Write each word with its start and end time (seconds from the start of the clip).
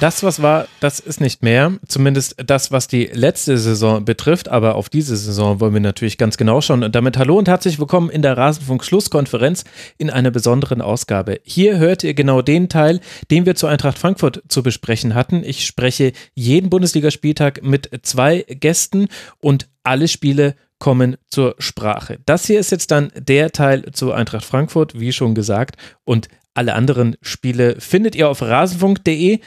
Das, 0.00 0.22
was 0.22 0.40
war, 0.40 0.68
das 0.78 1.00
ist 1.00 1.20
nicht 1.20 1.42
mehr. 1.42 1.72
Zumindest 1.88 2.36
das, 2.46 2.70
was 2.70 2.86
die 2.86 3.06
letzte 3.06 3.58
Saison 3.58 4.04
betrifft. 4.04 4.48
Aber 4.48 4.76
auf 4.76 4.88
diese 4.88 5.16
Saison 5.16 5.58
wollen 5.58 5.74
wir 5.74 5.80
natürlich 5.80 6.18
ganz 6.18 6.36
genau 6.36 6.60
schauen. 6.60 6.84
Und 6.84 6.94
damit 6.94 7.18
hallo 7.18 7.36
und 7.36 7.48
herzlich 7.48 7.80
willkommen 7.80 8.08
in 8.08 8.22
der 8.22 8.36
Rasenfunk-Schlusskonferenz 8.36 9.64
in 9.96 10.08
einer 10.08 10.30
besonderen 10.30 10.82
Ausgabe. 10.82 11.40
Hier 11.42 11.78
hört 11.78 12.04
ihr 12.04 12.14
genau 12.14 12.42
den 12.42 12.68
Teil, 12.68 13.00
den 13.32 13.44
wir 13.44 13.56
zu 13.56 13.66
Eintracht 13.66 13.98
Frankfurt 13.98 14.42
zu 14.46 14.62
besprechen 14.62 15.16
hatten. 15.16 15.42
Ich 15.42 15.66
spreche 15.66 16.12
jeden 16.34 16.70
Bundesligaspieltag 16.70 17.64
mit 17.64 17.90
zwei 18.02 18.42
Gästen 18.48 19.08
und 19.40 19.68
alle 19.82 20.06
Spiele 20.06 20.54
kommen 20.78 21.16
zur 21.28 21.56
Sprache. 21.58 22.20
Das 22.24 22.46
hier 22.46 22.60
ist 22.60 22.70
jetzt 22.70 22.92
dann 22.92 23.10
der 23.16 23.50
Teil 23.50 23.90
zu 23.90 24.12
Eintracht 24.12 24.44
Frankfurt, 24.44 25.00
wie 25.00 25.12
schon 25.12 25.34
gesagt. 25.34 25.76
Und 26.04 26.28
alle 26.54 26.74
anderen 26.74 27.16
Spiele 27.20 27.80
findet 27.80 28.14
ihr 28.14 28.28
auf 28.28 28.42
rasenfunk.de 28.42 29.40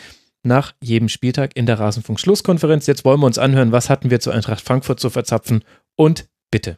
nach 0.44 0.74
jedem 0.82 1.10
Spieltag 1.10 1.52
in 1.56 1.66
der 1.66 1.80
Rasenfunk-Schlusskonferenz. 1.80 2.88
Jetzt 2.88 3.06
wollen 3.06 3.20
wir 3.20 3.28
uns 3.28 3.38
anhören, 3.38 3.72
was 3.72 3.90
hatten 3.90 4.10
wir 4.10 4.20
zu 4.20 4.32
Eintracht 4.32 4.62
Frankfurt 4.62 5.00
zu 5.00 5.10
verzapfen 5.10 5.64
und 5.96 6.28
bitte. 6.50 6.78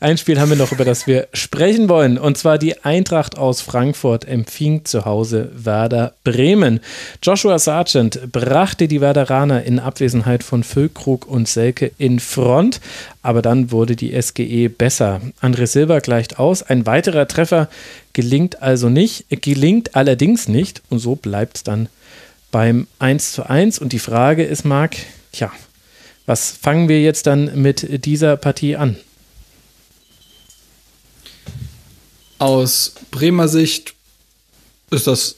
Ein 0.00 0.18
Spiel 0.18 0.40
haben 0.40 0.48
wir 0.48 0.56
noch, 0.56 0.72
über 0.72 0.84
das 0.84 1.06
wir 1.06 1.28
sprechen 1.32 1.88
wollen. 1.88 2.18
Und 2.18 2.38
zwar 2.38 2.58
die 2.58 2.82
Eintracht 2.84 3.38
aus 3.38 3.60
Frankfurt 3.60 4.24
empfing 4.24 4.84
zu 4.84 5.04
Hause 5.04 5.50
Werder 5.54 6.14
Bremen. 6.24 6.80
Joshua 7.22 7.58
Sargent 7.58 8.32
brachte 8.32 8.88
die 8.88 9.00
Werderaner 9.00 9.64
in 9.64 9.78
Abwesenheit 9.78 10.42
von 10.42 10.64
Füllkrug 10.64 11.26
und 11.26 11.46
Selke 11.46 11.92
in 11.98 12.20
Front. 12.20 12.80
Aber 13.22 13.42
dann 13.42 13.70
wurde 13.70 13.96
die 13.96 14.20
SGE 14.20 14.68
besser. 14.68 15.20
André 15.40 15.66
Silva 15.66 16.00
gleicht 16.00 16.38
aus. 16.38 16.62
Ein 16.62 16.86
weiterer 16.86 17.28
Treffer 17.28 17.68
gelingt 18.12 18.62
also 18.62 18.88
nicht, 18.88 19.26
gelingt 19.42 19.94
allerdings 19.94 20.48
nicht. 20.48 20.82
Und 20.88 20.98
so 20.98 21.16
bleibt 21.16 21.58
es 21.58 21.62
dann 21.64 21.88
beim 22.56 22.86
1 23.00 23.32
zu 23.32 23.50
1. 23.50 23.80
Und 23.80 23.92
die 23.92 23.98
Frage 23.98 24.42
ist, 24.42 24.64
Marc, 24.64 24.96
tja, 25.30 25.52
was 26.24 26.52
fangen 26.52 26.88
wir 26.88 27.02
jetzt 27.02 27.26
dann 27.26 27.60
mit 27.60 28.06
dieser 28.06 28.38
Partie 28.38 28.76
an? 28.76 28.96
Aus 32.38 32.94
Bremer 33.10 33.48
Sicht 33.48 33.92
ist 34.90 35.06
das 35.06 35.36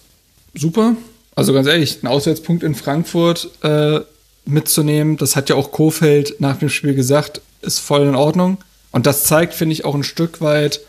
super. 0.55 0.95
Also 1.35 1.53
ganz 1.53 1.67
ehrlich, 1.67 2.05
einen 2.05 2.13
Auswärtspunkt 2.13 2.63
in 2.63 2.77
Frankfurt 2.77 3.51
äh, 3.65 3.99
mitzunehmen, 4.45 5.17
das 5.17 5.35
hat 5.35 5.49
ja 5.49 5.57
auch 5.57 5.73
Kofeld 5.73 6.37
nach 6.39 6.61
dem 6.61 6.69
Spiel 6.69 6.95
gesagt, 6.95 7.41
ist 7.63 7.81
voll 7.81 8.07
in 8.07 8.15
Ordnung. 8.15 8.59
Und 8.93 9.07
das 9.07 9.25
zeigt, 9.25 9.55
finde 9.55 9.73
ich, 9.73 9.85
auch 9.85 9.97
ein 9.97 10.05
Stück 10.05 10.41
weit, 10.41 10.83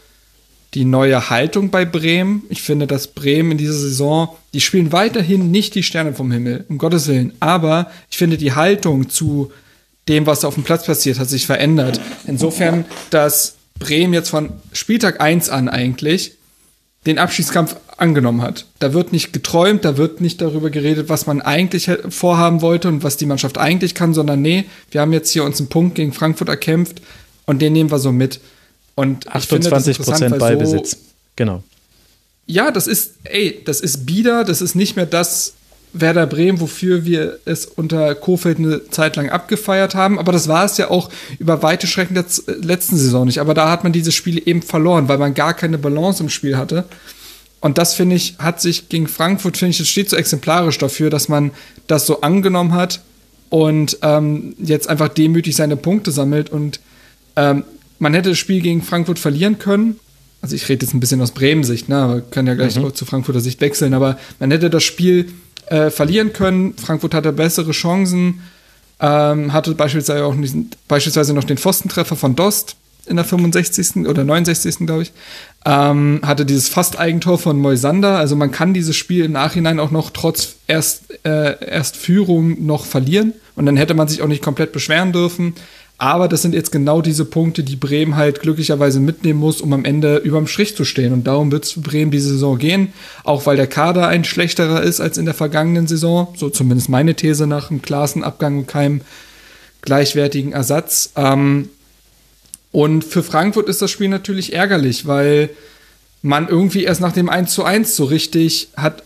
die 0.74 0.86
neue 0.86 1.30
Haltung 1.30 1.72
bei 1.72 1.86
Bremen. 1.86 2.44
Ich 2.50 2.62
finde, 2.62 2.86
dass 2.88 3.08
Bremen 3.08 3.52
in 3.52 3.58
dieser 3.58 3.74
Saison, 3.74 4.30
die 4.54 4.62
spielen 4.62 4.92
weiterhin 4.92 5.52
nicht 5.52 5.76
die 5.76 5.84
Sterne 5.84 6.14
vom 6.14 6.32
Himmel, 6.32 6.66
um 6.70 6.78
Gottes 6.78 7.08
Willen. 7.08 7.34
Aber 7.40 7.90
ich 8.12 8.18
finde, 8.18 8.38
die 8.38 8.54
Haltung 8.54 9.10
zu 9.10 9.52
dem, 10.08 10.26
was 10.26 10.46
auf 10.46 10.56
dem 10.56 10.64
Platz 10.64 10.86
passiert, 10.86 11.20
hat 11.20 11.30
sich 11.30 11.46
verändert. 11.46 12.00
Insofern, 12.26 12.86
dass 13.10 13.56
Bremen 13.80 14.14
jetzt 14.14 14.30
von 14.30 14.52
Spieltag 14.74 15.22
1 15.22 15.50
an 15.50 15.70
eigentlich 15.70 16.34
den 17.06 17.18
Abschiedskampf 17.18 17.78
angenommen 17.98 18.42
hat. 18.42 18.66
Da 18.80 18.94
wird 18.94 19.12
nicht 19.12 19.34
geträumt, 19.34 19.86
da 19.86 19.98
wird 19.98 20.22
nicht 20.22 20.42
darüber 20.42 20.70
geredet, 20.70 21.10
was 21.10 21.28
man 21.28 21.42
eigentlich 21.42 21.90
vorhaben 22.10 22.62
wollte 22.62 22.88
und 22.88 23.04
was 23.04 23.18
die 23.18 23.26
Mannschaft 23.26 23.58
eigentlich 23.58 23.96
kann, 23.96 24.14
sondern 24.14 24.42
nee, 24.42 24.66
wir 24.92 25.02
haben 25.02 25.14
jetzt 25.14 25.32
hier 25.32 25.44
uns 25.44 25.60
einen 25.60 25.70
Punkt 25.70 25.96
gegen 25.96 26.14
Frankfurt 26.14 26.50
erkämpft 26.50 27.02
und 27.46 27.62
den 27.62 27.74
nehmen 27.74 27.92
wir 27.92 28.00
so 28.00 28.12
mit. 28.12 28.40
Und 29.00 29.30
28 29.34 29.98
Prozent 29.98 30.38
Ballbesitz. 30.40 30.92
So, 30.92 30.98
genau. 31.38 31.64
Ja, 32.48 32.70
das 32.70 32.86
ist, 32.86 33.14
ey, 33.24 33.62
das 33.64 33.80
ist 33.80 34.06
bieder, 34.06 34.44
das 34.44 34.62
ist 34.62 34.76
nicht 34.76 34.98
mehr 34.98 35.06
das 35.06 35.54
Werder 35.94 36.28
Bremen, 36.28 36.60
wofür 36.60 37.06
wir 37.06 37.40
es 37.46 37.66
unter 37.66 38.14
Kofeld 38.14 38.58
eine 38.58 38.90
Zeit 38.90 39.16
lang 39.16 39.30
abgefeiert 39.30 39.96
haben. 39.96 40.20
Aber 40.20 40.34
das 40.34 40.50
war 40.50 40.66
es 40.66 40.76
ja 40.76 40.90
auch 40.90 41.10
über 41.40 41.64
weite 41.64 41.88
Strecken 41.88 42.14
der 42.14 42.26
letzten 42.62 42.98
Saison 42.98 43.26
nicht. 43.26 43.40
Aber 43.40 43.54
da 43.54 43.72
hat 43.72 43.86
man 43.86 43.94
diese 43.94 44.12
Spiele 44.12 44.42
eben 44.46 44.62
verloren, 44.62 45.08
weil 45.08 45.18
man 45.18 45.34
gar 45.34 45.54
keine 45.54 45.78
Balance 45.78 46.22
im 46.22 46.28
Spiel 46.28 46.58
hatte. 46.58 46.84
Und 47.62 47.78
das 47.78 47.94
finde 47.94 48.18
ich, 48.18 48.36
hat 48.38 48.60
sich 48.60 48.90
gegen 48.90 49.08
Frankfurt, 49.08 49.56
finde 49.56 49.72
ich, 49.72 49.78
das 49.78 49.88
steht 49.88 50.10
so 50.10 50.18
exemplarisch 50.18 50.78
dafür, 50.78 51.10
dass 51.10 51.30
man 51.30 51.52
das 51.88 52.06
so 52.06 52.20
angenommen 52.20 52.74
hat 52.74 53.00
und 53.48 53.98
ähm, 54.02 54.56
jetzt 54.60 54.90
einfach 54.90 55.08
demütig 55.08 55.56
seine 55.56 55.78
Punkte 55.78 56.12
sammelt. 56.12 56.50
Und 56.50 56.82
ähm, 57.38 57.64
man 58.00 58.14
hätte 58.14 58.30
das 58.30 58.38
Spiel 58.38 58.62
gegen 58.62 58.82
Frankfurt 58.82 59.20
verlieren 59.20 59.60
können. 59.60 60.00
Also 60.42 60.56
ich 60.56 60.68
rede 60.70 60.86
jetzt 60.86 60.94
ein 60.94 61.02
bisschen 61.02 61.22
aus 61.22 61.32
Bremen-Sicht, 61.32 61.90
ne? 61.90 61.98
aber 61.98 62.22
können 62.22 62.48
ja 62.48 62.56
gleich 62.56 62.78
mhm. 62.78 62.94
zu 62.94 63.06
Frankfurter 63.06 63.42
Sicht 63.42 63.60
wechseln. 63.62 63.94
Aber 63.94 64.18
man 64.40 64.52
hätte 64.52 64.70
das 64.70 64.84
Spiel 64.84 65.30
äh, 65.68 65.90
verlieren 65.90 66.34
können. 66.34 66.76
Frankfurt 66.78 67.14
hatte 67.14 67.34
bessere 67.34 67.72
Chancen, 67.72 68.42
ähm, 69.02 69.54
hatte 69.54 69.76
beispielsweise 69.76 70.24
auch 70.24 70.36
diesen, 70.36 70.72
beispielsweise 70.88 71.34
noch 71.34 71.44
den 71.44 71.58
Pfostentreffer 71.58 72.16
von 72.16 72.36
Dost 72.36 72.78
in 73.06 73.16
der 73.16 73.26
65. 73.26 74.08
oder 74.08 74.24
69. 74.24 74.86
glaube 74.86 75.02
ich. 75.02 75.12
Ähm, 75.66 76.22
hatte 76.24 76.46
dieses 76.46 76.70
Fast-Eigentor 76.70 77.38
von 77.38 77.60
Moisander. 77.60 78.18
Also 78.18 78.36
man 78.36 78.52
kann 78.52 78.74
dieses 78.74 78.96
Spiel 78.96 79.26
im 79.26 79.34
Nachhinein 79.34 79.80
auch 79.80 79.92
noch 79.92 80.12
trotz 80.12 80.56
erst, 80.68 81.04
äh, 81.26 81.66
erst 81.66 81.98
Führung 81.98 82.66
noch 82.66 82.86
verlieren. 82.86 83.34
Und 83.56 83.66
dann 83.66 83.76
hätte 83.76 83.94
man 83.94 84.08
sich 84.08 84.22
auch 84.22 84.28
nicht 84.28 84.44
komplett 84.44 84.72
beschweren 84.72 85.12
dürfen. 85.12 85.56
Aber 86.02 86.30
das 86.30 86.42
sind 86.42 86.56
jetzt 86.56 86.72
genau 86.72 87.02
diese 87.02 87.26
Punkte, 87.26 87.62
die 87.62 87.76
Bremen 87.76 88.16
halt 88.16 88.40
glücklicherweise 88.40 89.02
mitnehmen 89.02 89.40
muss, 89.40 89.60
um 89.60 89.74
am 89.74 89.84
Ende 89.84 90.16
überm 90.18 90.48
Strich 90.48 90.78
zu 90.78 90.86
stehen. 90.86 91.12
Und 91.12 91.28
darum 91.28 91.52
wird 91.52 91.66
es 91.66 91.74
für 91.74 91.82
Bremen 91.82 92.10
diese 92.10 92.30
Saison 92.30 92.58
gehen. 92.58 92.94
Auch 93.26 93.46
weil 93.46 93.58
der 93.58 93.68
Kader 93.68 94.08
ein 94.08 94.24
schlechterer 94.24 94.82
ist 94.82 95.02
als 95.02 95.18
in 95.18 95.26
der 95.26 95.34
vergangenen 95.34 95.88
Saison. 95.88 96.34
So 96.38 96.50
zumindest 96.50 96.88
meine 96.88 97.16
These 97.16 97.48
nach 97.48 97.68
dem 97.68 97.82
Klassenabgang 97.82 98.60
und 98.60 98.68
keinem 98.68 99.02
gleichwertigen 99.82 100.54
Ersatz. 100.54 101.12
Ähm, 101.18 101.68
und 102.72 103.04
für 103.04 103.22
Frankfurt 103.22 103.68
ist 103.68 103.82
das 103.82 103.92
Spiel 103.92 104.08
natürlich 104.08 104.54
ärgerlich, 104.54 105.06
weil 105.06 105.50
man 106.22 106.48
irgendwie 106.48 106.86
erst 106.86 107.02
nach 107.02 107.12
dem 107.12 107.28
1 107.28 107.54
zu 107.54 107.66
1 107.66 107.98
so 107.98 108.06
richtig 108.06 108.70
hat, 108.78 109.04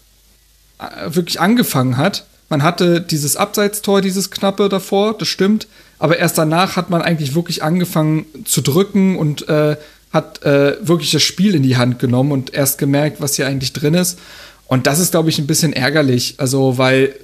äh, 0.78 1.16
wirklich 1.16 1.40
angefangen 1.40 1.98
hat. 1.98 2.28
Man 2.54 2.64
hatte 2.64 3.02
dieses 3.02 3.36
Abseitstor, 3.36 4.02
dieses 4.02 4.32
knappe 4.32 4.70
davor, 4.70 5.18
das 5.18 5.28
stimmt 5.28 5.68
aber 6.04 6.20
erst 6.20 6.38
danach 6.38 6.76
hat 6.76 6.90
man 6.90 7.02
eigentlich 7.02 7.34
wirklich 7.34 7.64
angefangen 7.64 8.26
zu 8.44 8.60
drücken 8.60 9.16
und 9.18 9.48
äh, 9.48 9.78
hat 10.12 10.44
äh, 10.44 10.76
wirklich 10.86 11.12
das 11.12 11.24
Spiel 11.24 11.56
in 11.56 11.64
die 11.64 11.78
Hand 11.78 11.98
genommen 11.98 12.34
und 12.34 12.54
erst 12.54 12.78
gemerkt, 12.78 13.22
was 13.22 13.38
hier 13.38 13.48
eigentlich 13.48 13.72
drin 13.72 13.94
ist. 13.94 14.20
Und 14.68 14.86
das 14.86 15.00
ist, 15.00 15.12
glaube 15.12 15.30
ich, 15.30 15.40
ein 15.40 15.48
bisschen 15.48 15.72
ärgerlich. 15.72 16.36
Also, 16.40 16.78
weil, 16.78 17.16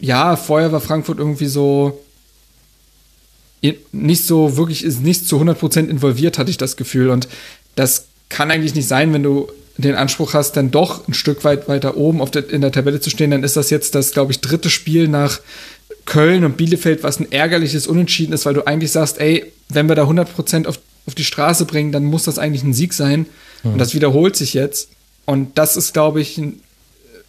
ja, 0.00 0.34
vorher 0.34 0.72
war 0.72 0.80
Frankfurt 0.80 1.18
irgendwie 1.18 1.46
so 1.46 2.02
nicht 3.92 4.24
so 4.24 4.56
wirklich, 4.56 4.82
ist 4.82 5.02
nicht 5.02 5.28
zu 5.28 5.40
100% 5.40 5.88
involviert, 5.88 6.36
hatte 6.36 6.50
ich 6.50 6.58
das 6.58 6.76
Gefühl. 6.76 7.10
Und 7.10 7.28
das 7.76 8.06
kann 8.28 8.50
eigentlich 8.50 8.74
nicht 8.74 8.88
sein, 8.88 9.12
wenn 9.12 9.22
du 9.22 9.48
den 9.78 9.94
Anspruch 9.94 10.34
hast, 10.34 10.56
dann 10.56 10.70
doch 10.70 11.06
ein 11.06 11.14
Stück 11.14 11.44
weit 11.44 11.68
weiter 11.68 11.96
oben 11.96 12.20
auf 12.20 12.30
der, 12.30 12.48
in 12.50 12.60
der 12.60 12.72
Tabelle 12.72 13.00
zu 13.00 13.10
stehen, 13.10 13.30
dann 13.30 13.42
ist 13.42 13.56
das 13.56 13.70
jetzt 13.70 13.94
das, 13.94 14.12
glaube 14.12 14.32
ich, 14.32 14.40
dritte 14.40 14.70
Spiel 14.70 15.08
nach 15.08 15.40
Köln 16.06 16.44
und 16.44 16.56
Bielefeld, 16.56 17.02
was 17.02 17.20
ein 17.20 17.30
ärgerliches 17.30 17.86
Unentschieden 17.86 18.32
ist, 18.32 18.46
weil 18.46 18.54
du 18.54 18.66
eigentlich 18.66 18.92
sagst, 18.92 19.18
ey, 19.18 19.52
wenn 19.68 19.88
wir 19.88 19.96
da 19.96 20.04
100% 20.04 20.66
auf, 20.66 20.78
auf 21.06 21.14
die 21.14 21.24
Straße 21.24 21.64
bringen, 21.66 21.92
dann 21.92 22.04
muss 22.04 22.24
das 22.24 22.38
eigentlich 22.38 22.62
ein 22.62 22.74
Sieg 22.74 22.94
sein. 22.94 23.26
Mhm. 23.62 23.72
Und 23.72 23.78
das 23.78 23.94
wiederholt 23.94 24.36
sich 24.36 24.54
jetzt. 24.54 24.88
Und 25.24 25.58
das 25.58 25.76
ist, 25.76 25.92
glaube 25.92 26.20
ich, 26.20 26.40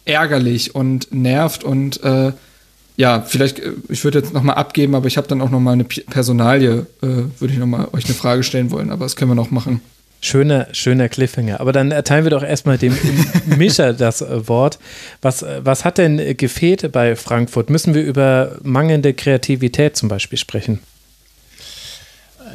ärgerlich 0.04 0.74
und 0.74 1.12
nervt 1.12 1.64
und 1.64 2.02
äh, 2.02 2.32
ja, 2.96 3.20
vielleicht, 3.20 3.60
äh, 3.60 3.72
ich 3.88 4.02
würde 4.04 4.18
jetzt 4.18 4.32
nochmal 4.32 4.56
abgeben, 4.56 4.94
aber 4.94 5.06
ich 5.06 5.16
habe 5.16 5.28
dann 5.28 5.40
auch 5.40 5.50
nochmal 5.50 5.74
eine 5.74 5.84
Personalie, 5.84 6.86
äh, 7.02 7.06
würde 7.38 7.52
ich 7.52 7.58
nochmal 7.58 7.88
euch 7.92 8.06
eine 8.06 8.14
Frage 8.14 8.42
stellen 8.42 8.70
wollen, 8.70 8.90
aber 8.90 9.04
das 9.04 9.16
können 9.16 9.30
wir 9.30 9.36
noch 9.36 9.50
machen. 9.50 9.80
Schöner, 10.20 10.66
schöner 10.72 11.08
Cliffhanger. 11.08 11.60
Aber 11.60 11.72
dann 11.72 11.92
erteilen 11.92 12.24
wir 12.24 12.30
doch 12.30 12.42
erstmal 12.42 12.76
dem 12.76 12.96
Mischer 13.46 13.92
das 13.92 14.20
äh, 14.20 14.48
Wort. 14.48 14.78
Was, 15.22 15.42
äh, 15.42 15.60
was 15.62 15.84
hat 15.84 15.98
denn 15.98 16.36
gefehlt 16.36 16.90
bei 16.90 17.14
Frankfurt? 17.14 17.70
Müssen 17.70 17.94
wir 17.94 18.02
über 18.02 18.56
mangelnde 18.62 19.14
Kreativität 19.14 19.96
zum 19.96 20.08
Beispiel 20.08 20.38
sprechen? 20.38 20.80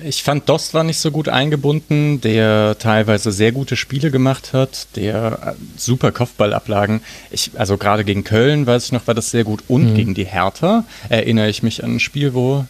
Ich 0.03 0.23
fand, 0.23 0.49
Dost 0.49 0.73
war 0.73 0.83
nicht 0.83 0.97
so 0.97 1.11
gut 1.11 1.29
eingebunden, 1.29 2.19
der 2.19 2.77
teilweise 2.79 3.31
sehr 3.31 3.51
gute 3.51 3.75
Spiele 3.75 4.11
gemacht 4.11 4.51
hat, 4.51 4.87
der 4.95 5.55
äh, 5.57 5.79
super 5.79 6.11
Kopfballablagen. 6.11 7.01
Ich, 7.31 7.51
also 7.55 7.77
gerade 7.77 8.03
gegen 8.03 8.23
Köln, 8.23 8.65
weiß 8.67 8.85
ich 8.85 8.91
noch, 8.91 9.07
war 9.07 9.13
das 9.13 9.31
sehr 9.31 9.45
gut. 9.45 9.63
Und 9.69 9.91
mhm. 9.91 9.95
gegen 9.95 10.13
die 10.13 10.25
Hertha 10.25 10.83
erinnere 11.09 11.49
ich 11.49 11.63
mich 11.63 11.83
an 11.83 11.95
ein 11.95 11.99
Spiel, 11.99 12.33
wo 12.33 12.65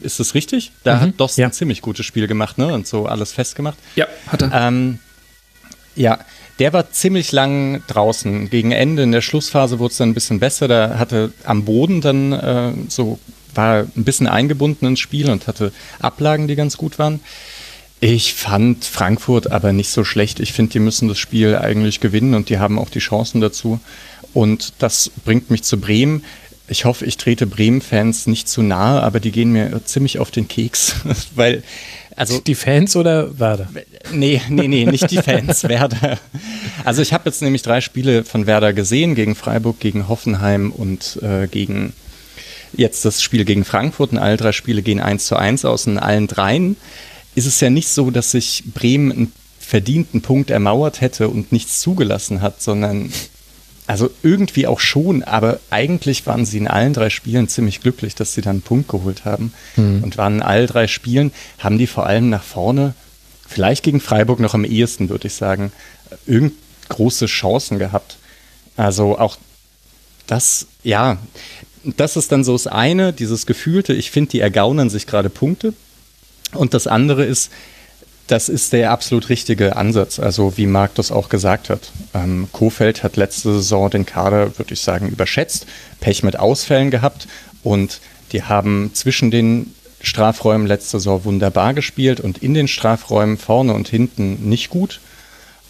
ist 0.00 0.20
das 0.20 0.34
richtig? 0.34 0.72
Da 0.82 0.96
mhm, 0.96 1.00
hat 1.00 1.20
Dost 1.20 1.38
ja. 1.38 1.46
ein 1.46 1.52
ziemlich 1.52 1.82
gutes 1.82 2.06
Spiel 2.06 2.26
gemacht, 2.26 2.58
ne? 2.58 2.72
Und 2.72 2.86
so 2.86 3.06
alles 3.06 3.32
festgemacht. 3.32 3.78
Ja, 3.96 4.06
hat 4.28 4.42
er. 4.42 4.50
Ähm, 4.52 4.98
Ja, 5.96 6.18
der 6.58 6.72
war 6.72 6.90
ziemlich 6.90 7.32
lang 7.32 7.82
draußen. 7.86 8.50
Gegen 8.50 8.72
Ende 8.72 9.02
in 9.02 9.12
der 9.12 9.20
Schlussphase 9.20 9.78
wurde 9.78 9.92
es 9.92 9.98
dann 9.98 10.10
ein 10.10 10.14
bisschen 10.14 10.40
besser. 10.40 10.68
Da 10.68 10.98
hatte 10.98 11.32
am 11.44 11.64
Boden 11.64 12.00
dann 12.00 12.32
äh, 12.32 12.72
so 12.88 13.18
war 13.54 13.86
ein 13.96 14.04
bisschen 14.04 14.26
eingebunden 14.26 14.86
ins 14.86 15.00
Spiel 15.00 15.30
und 15.30 15.46
hatte 15.46 15.72
Ablagen, 16.00 16.48
die 16.48 16.56
ganz 16.56 16.76
gut 16.76 16.98
waren. 16.98 17.20
Ich 18.00 18.34
fand 18.34 18.84
Frankfurt 18.84 19.50
aber 19.50 19.72
nicht 19.72 19.90
so 19.90 20.04
schlecht. 20.04 20.40
Ich 20.40 20.52
finde, 20.52 20.72
die 20.72 20.80
müssen 20.80 21.08
das 21.08 21.18
Spiel 21.18 21.56
eigentlich 21.56 22.00
gewinnen 22.00 22.34
und 22.34 22.48
die 22.48 22.58
haben 22.58 22.78
auch 22.78 22.90
die 22.90 22.98
Chancen 22.98 23.40
dazu. 23.40 23.80
Und 24.32 24.74
das 24.80 25.10
bringt 25.24 25.50
mich 25.50 25.62
zu 25.62 25.78
Bremen. 25.78 26.24
Ich 26.66 26.86
hoffe, 26.86 27.04
ich 27.04 27.18
trete 27.18 27.46
Bremen-Fans 27.46 28.26
nicht 28.26 28.48
zu 28.48 28.62
nahe, 28.62 29.02
aber 29.02 29.20
die 29.20 29.32
gehen 29.32 29.52
mir 29.52 29.84
ziemlich 29.84 30.18
auf 30.18 30.30
den 30.30 30.48
Keks, 30.48 30.96
weil 31.34 31.62
also 32.16 32.38
die 32.38 32.54
Fans 32.54 32.94
oder 32.94 33.38
Werder? 33.38 33.68
Nee, 34.12 34.40
nee, 34.48 34.68
nee, 34.68 34.84
nicht 34.84 35.10
die 35.10 35.18
Fans, 35.18 35.64
Werder. 35.68 36.18
Also 36.84 37.02
ich 37.02 37.12
habe 37.12 37.28
jetzt 37.28 37.42
nämlich 37.42 37.62
drei 37.62 37.80
Spiele 37.80 38.24
von 38.24 38.46
Werder 38.46 38.72
gesehen, 38.72 39.14
gegen 39.14 39.34
Freiburg, 39.34 39.80
gegen 39.80 40.08
Hoffenheim 40.08 40.70
und 40.70 41.18
äh, 41.22 41.48
gegen 41.48 41.92
jetzt 42.72 43.04
das 43.04 43.22
Spiel 43.22 43.44
gegen 43.44 43.64
Frankfurt. 43.64 44.12
Und 44.12 44.18
alle 44.18 44.36
drei 44.36 44.52
Spiele 44.52 44.82
gehen 44.82 45.00
eins 45.00 45.26
zu 45.26 45.36
eins 45.36 45.64
aus. 45.64 45.86
Und 45.86 45.94
in 45.94 45.98
allen 45.98 46.28
dreien 46.28 46.76
ist 47.34 47.46
es 47.46 47.60
ja 47.60 47.68
nicht 47.68 47.88
so, 47.88 48.10
dass 48.10 48.30
sich 48.30 48.62
Bremen 48.72 49.10
einen 49.10 49.32
verdienten 49.58 50.22
Punkt 50.22 50.50
ermauert 50.50 51.00
hätte 51.00 51.28
und 51.28 51.50
nichts 51.50 51.80
zugelassen 51.80 52.42
hat, 52.42 52.62
sondern 52.62 53.12
also 53.86 54.10
irgendwie 54.22 54.66
auch 54.66 54.80
schon, 54.80 55.22
aber 55.22 55.60
eigentlich 55.70 56.26
waren 56.26 56.46
sie 56.46 56.58
in 56.58 56.68
allen 56.68 56.94
drei 56.94 57.10
Spielen 57.10 57.48
ziemlich 57.48 57.80
glücklich, 57.80 58.14
dass 58.14 58.32
sie 58.32 58.40
dann 58.40 58.56
einen 58.56 58.62
Punkt 58.62 58.88
geholt 58.88 59.24
haben. 59.24 59.52
Mhm. 59.76 60.02
Und 60.02 60.16
waren 60.16 60.36
in 60.36 60.42
allen 60.42 60.66
drei 60.66 60.86
Spielen, 60.86 61.32
haben 61.58 61.76
die 61.76 61.86
vor 61.86 62.06
allem 62.06 62.30
nach 62.30 62.42
vorne, 62.42 62.94
vielleicht 63.46 63.84
gegen 63.84 64.00
Freiburg 64.00 64.40
noch 64.40 64.54
am 64.54 64.64
ehesten, 64.64 65.10
würde 65.10 65.28
ich 65.28 65.34
sagen, 65.34 65.70
irgend 66.26 66.54
große 66.88 67.26
Chancen 67.26 67.78
gehabt. 67.78 68.16
Also 68.76 69.18
auch 69.18 69.36
das, 70.26 70.66
ja, 70.82 71.18
das 71.84 72.16
ist 72.16 72.32
dann 72.32 72.44
so 72.44 72.52
das 72.52 72.66
eine, 72.66 73.12
dieses 73.12 73.44
Gefühlte, 73.44 73.92
ich 73.92 74.10
finde, 74.10 74.30
die 74.30 74.40
ergaunern 74.40 74.88
sich 74.88 75.06
gerade 75.06 75.28
Punkte. 75.28 75.74
Und 76.52 76.72
das 76.72 76.86
andere 76.86 77.24
ist, 77.24 77.50
das 78.26 78.48
ist 78.48 78.72
der 78.72 78.90
absolut 78.90 79.28
richtige 79.28 79.76
Ansatz, 79.76 80.18
also 80.18 80.56
wie 80.56 80.66
Marc 80.66 80.94
das 80.94 81.12
auch 81.12 81.28
gesagt 81.28 81.68
hat. 81.68 81.92
Ähm, 82.14 82.48
Kofeld 82.52 83.02
hat 83.02 83.16
letzte 83.16 83.52
Saison 83.52 83.90
den 83.90 84.06
Kader, 84.06 84.58
würde 84.58 84.72
ich 84.72 84.80
sagen, 84.80 85.08
überschätzt, 85.08 85.66
Pech 86.00 86.22
mit 86.22 86.38
Ausfällen 86.38 86.90
gehabt 86.90 87.28
und 87.62 88.00
die 88.32 88.42
haben 88.42 88.90
zwischen 88.94 89.30
den 89.30 89.74
Strafräumen 90.00 90.66
letzte 90.66 90.98
Saison 90.98 91.24
wunderbar 91.24 91.74
gespielt 91.74 92.20
und 92.20 92.38
in 92.38 92.54
den 92.54 92.68
Strafräumen 92.68 93.38
vorne 93.38 93.74
und 93.74 93.88
hinten 93.88 94.48
nicht 94.48 94.70
gut. 94.70 95.00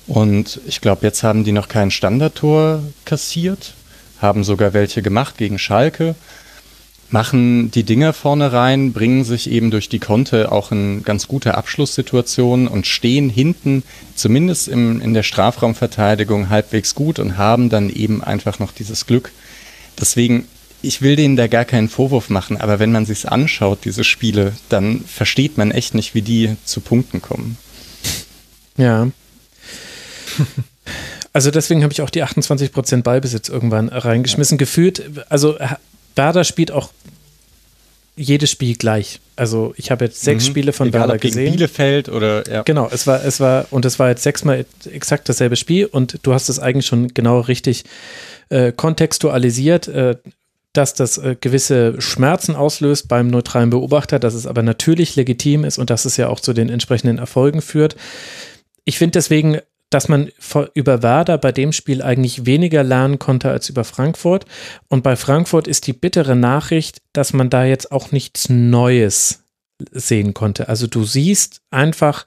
Und 0.06 0.60
ich 0.66 0.80
glaube, 0.80 1.06
jetzt 1.06 1.22
haben 1.22 1.44
die 1.44 1.52
noch 1.52 1.68
kein 1.68 1.90
Standardtor 1.90 2.82
kassiert, 3.04 3.74
haben 4.20 4.44
sogar 4.44 4.74
welche 4.74 5.02
gemacht 5.02 5.38
gegen 5.38 5.58
Schalke 5.58 6.14
machen 7.14 7.70
die 7.70 7.84
Dinger 7.84 8.12
vorne 8.12 8.52
rein, 8.52 8.92
bringen 8.92 9.22
sich 9.22 9.48
eben 9.48 9.70
durch 9.70 9.88
die 9.88 10.00
Konte 10.00 10.50
auch 10.50 10.72
in 10.72 11.04
ganz 11.04 11.28
gute 11.28 11.54
Abschlusssituationen 11.54 12.66
und 12.66 12.88
stehen 12.88 13.30
hinten, 13.30 13.84
zumindest 14.16 14.66
im, 14.66 15.00
in 15.00 15.14
der 15.14 15.22
Strafraumverteidigung, 15.22 16.48
halbwegs 16.48 16.96
gut 16.96 17.20
und 17.20 17.38
haben 17.38 17.70
dann 17.70 17.88
eben 17.88 18.24
einfach 18.24 18.58
noch 18.58 18.72
dieses 18.72 19.06
Glück. 19.06 19.30
Deswegen, 19.96 20.48
ich 20.82 21.02
will 21.02 21.14
denen 21.14 21.36
da 21.36 21.46
gar 21.46 21.64
keinen 21.64 21.88
Vorwurf 21.88 22.30
machen, 22.30 22.56
aber 22.60 22.80
wenn 22.80 22.90
man 22.90 23.06
sich's 23.06 23.26
anschaut, 23.26 23.84
diese 23.84 24.02
Spiele, 24.02 24.52
dann 24.68 25.04
versteht 25.06 25.56
man 25.56 25.70
echt 25.70 25.94
nicht, 25.94 26.16
wie 26.16 26.22
die 26.22 26.56
zu 26.64 26.80
Punkten 26.80 27.22
kommen. 27.22 27.56
Ja. 28.76 29.08
Also 31.36 31.50
deswegen 31.50 31.82
habe 31.82 31.92
ich 31.92 32.00
auch 32.00 32.10
die 32.10 32.22
28% 32.22 33.02
Ballbesitz 33.02 33.48
irgendwann 33.48 33.88
reingeschmissen. 33.88 34.54
Ja. 34.54 34.58
Gefühlt, 34.58 35.02
also 35.28 35.58
Werder 36.16 36.44
spielt 36.44 36.70
auch 36.70 36.90
jedes 38.16 38.50
Spiel 38.50 38.76
gleich. 38.76 39.20
Also 39.36 39.74
ich 39.76 39.90
habe 39.90 40.04
jetzt 40.04 40.22
sechs 40.22 40.44
mhm. 40.44 40.50
Spiele 40.50 40.72
von 40.72 40.88
Egal, 40.88 41.02
Werder 41.02 41.18
gesehen. 41.18 41.52
Bielefeld 41.52 42.08
oder 42.08 42.48
ja. 42.48 42.62
Genau, 42.62 42.88
es 42.90 43.06
war, 43.06 43.24
es 43.24 43.40
war, 43.40 43.66
und 43.70 43.84
es 43.84 43.98
war 43.98 44.08
jetzt 44.08 44.22
sechsmal 44.22 44.64
exakt 44.90 45.28
dasselbe 45.28 45.56
Spiel 45.56 45.86
und 45.86 46.20
du 46.22 46.32
hast 46.32 46.48
es 46.48 46.60
eigentlich 46.60 46.86
schon 46.86 47.08
genau 47.08 47.40
richtig 47.40 47.84
äh, 48.50 48.70
kontextualisiert, 48.72 49.88
äh, 49.88 50.16
dass 50.72 50.94
das 50.94 51.18
äh, 51.18 51.36
gewisse 51.40 52.00
Schmerzen 52.00 52.54
auslöst 52.54 53.08
beim 53.08 53.28
neutralen 53.28 53.70
Beobachter, 53.70 54.18
dass 54.18 54.34
es 54.34 54.46
aber 54.46 54.62
natürlich 54.62 55.16
legitim 55.16 55.64
ist 55.64 55.78
und 55.78 55.90
dass 55.90 56.04
es 56.04 56.16
ja 56.16 56.28
auch 56.28 56.40
zu 56.40 56.52
den 56.52 56.68
entsprechenden 56.68 57.18
Erfolgen 57.18 57.62
führt. 57.62 57.96
Ich 58.84 58.98
finde 58.98 59.12
deswegen 59.12 59.58
dass 59.94 60.08
man 60.08 60.32
über 60.74 61.04
Werder 61.04 61.38
bei 61.38 61.52
dem 61.52 61.70
Spiel 61.70 62.02
eigentlich 62.02 62.46
weniger 62.46 62.82
lernen 62.82 63.20
konnte 63.20 63.50
als 63.50 63.68
über 63.68 63.84
Frankfurt. 63.84 64.44
Und 64.88 65.04
bei 65.04 65.14
Frankfurt 65.14 65.68
ist 65.68 65.86
die 65.86 65.92
bittere 65.92 66.34
Nachricht, 66.34 67.00
dass 67.12 67.32
man 67.32 67.48
da 67.48 67.64
jetzt 67.64 67.92
auch 67.92 68.10
nichts 68.10 68.48
Neues 68.48 69.44
sehen 69.92 70.34
konnte. 70.34 70.68
Also 70.68 70.88
du 70.88 71.04
siehst 71.04 71.60
einfach 71.70 72.26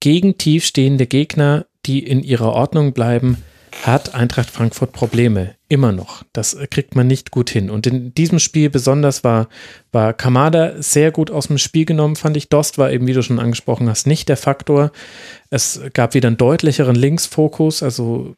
gegen 0.00 0.38
tiefstehende 0.38 1.06
Gegner, 1.06 1.66
die 1.84 1.98
in 1.98 2.22
ihrer 2.22 2.54
Ordnung 2.54 2.94
bleiben, 2.94 3.36
hat 3.82 4.14
Eintracht 4.14 4.50
Frankfurt 4.50 4.92
Probleme. 4.92 5.56
Immer 5.68 5.92
noch. 5.92 6.22
Das 6.32 6.56
kriegt 6.70 6.94
man 6.94 7.06
nicht 7.06 7.30
gut 7.30 7.50
hin. 7.50 7.70
Und 7.70 7.86
in 7.86 8.14
diesem 8.14 8.38
Spiel 8.38 8.70
besonders 8.70 9.24
war, 9.24 9.48
war 9.92 10.12
Kamada 10.12 10.80
sehr 10.80 11.10
gut 11.10 11.30
aus 11.30 11.48
dem 11.48 11.58
Spiel 11.58 11.84
genommen, 11.84 12.16
fand 12.16 12.36
ich. 12.36 12.48
Dost 12.48 12.78
war 12.78 12.92
eben, 12.92 13.06
wie 13.06 13.12
du 13.12 13.22
schon 13.22 13.40
angesprochen 13.40 13.88
hast, 13.88 14.06
nicht 14.06 14.28
der 14.28 14.36
Faktor. 14.36 14.92
Es 15.50 15.80
gab 15.92 16.14
wieder 16.14 16.28
einen 16.28 16.36
deutlicheren 16.36 16.94
Linksfokus, 16.94 17.82
also 17.82 18.36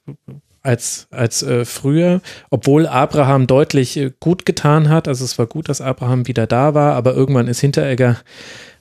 als, 0.63 1.07
als 1.11 1.43
äh, 1.45 1.65
früher, 1.65 2.21
obwohl 2.51 2.87
Abraham 2.89 3.47
deutlich 3.47 3.97
äh, 3.97 4.11
gut 4.19 4.47
getan 4.47 4.89
hat. 4.89 5.07
Also 5.07 5.25
es 5.25 5.39
war 5.39 5.47
gut, 5.47 5.69
dass 5.69 5.81
Abraham 5.81 6.27
wieder 6.27 6.47
da 6.47 6.75
war, 6.75 6.95
aber 6.95 7.15
irgendwann 7.15 7.47
ist 7.47 7.61
Hinteregger, 7.61 8.17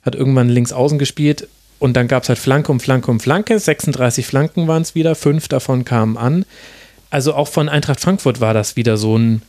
hat 0.02 0.16
irgendwann 0.16 0.48
links 0.48 0.72
außen 0.72 0.98
gespielt 0.98 1.48
und 1.78 1.94
dann 1.94 2.08
gab 2.08 2.22
es 2.22 2.28
halt 2.28 2.38
Flanke 2.38 2.72
um 2.72 2.80
Flanke 2.80 3.10
um 3.10 3.20
Flanke. 3.20 3.58
36 3.58 4.26
Flanken 4.26 4.66
waren 4.66 4.82
es 4.82 4.94
wieder, 4.94 5.14
fünf 5.14 5.48
davon 5.48 5.84
kamen 5.84 6.16
an. 6.16 6.44
Also 7.10 7.34
auch 7.34 7.48
von 7.48 7.68
Eintracht 7.68 8.00
Frankfurt 8.00 8.40
war 8.40 8.54
das 8.54 8.76
wieder 8.76 8.96
so 8.96 9.16
ein 9.16 9.42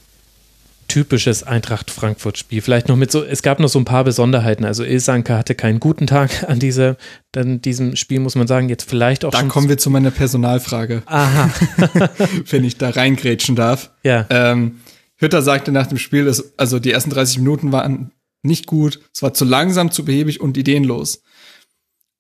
typisches 0.88 1.44
Eintracht 1.44 1.91
Frankfurt-Spiel. 1.91 2.62
Vielleicht 2.62 2.88
noch 2.88 2.95
mit 2.95 3.12
so, 3.12 3.24
es 3.24 3.41
gab 3.41 3.59
noch 3.59 3.68
so 3.68 3.79
ein 3.79 3.85
paar 3.85 4.03
Besonderheiten. 4.03 4.63
Also 4.63 4.83
Ilsanka 4.83 5.38
hatte 5.38 5.56
keinen 5.56 5.79
guten 5.79 6.07
Tag 6.07 6.44
an 6.50 6.59
diese, 6.59 6.97
dann 7.31 7.61
diesem 7.61 7.95
Spiel, 7.95 8.19
muss 8.19 8.35
man 8.35 8.47
sagen. 8.47 8.69
Jetzt 8.69 8.90
vielleicht 8.90 9.25
auch. 9.25 9.31
Dann 9.31 9.49
kommen 9.49 9.69
wir 9.69 9.78
zu 9.78 9.90
meiner 9.90 10.11
Personalfrage. 10.11 11.04
Aha. 11.06 11.51
Wenn 12.49 12.63
ich 12.63 12.78
da 12.78 12.90
reingrätschen 12.90 13.56
darf. 13.56 13.92
Ja. 14.04 14.25
Ähm, 14.30 14.80
Hütter 15.18 15.42
sagte 15.42 15.71
nach 15.71 15.87
dem 15.87 15.97
Spiel, 15.97 16.25
dass, 16.25 16.57
also 16.57 16.80
die 16.80 16.92
ersten 16.92 17.09
30 17.09 17.40
Minuten 17.40 17.71
waren 17.71 18.11
nicht 18.44 18.68
gut, 18.68 18.99
es 19.13 19.23
war 19.23 19.33
zu 19.33 19.45
langsam, 19.45 19.92
zu 19.92 20.06
behäbig 20.06 20.40
und 20.40 20.57
ideenlos 20.57 21.21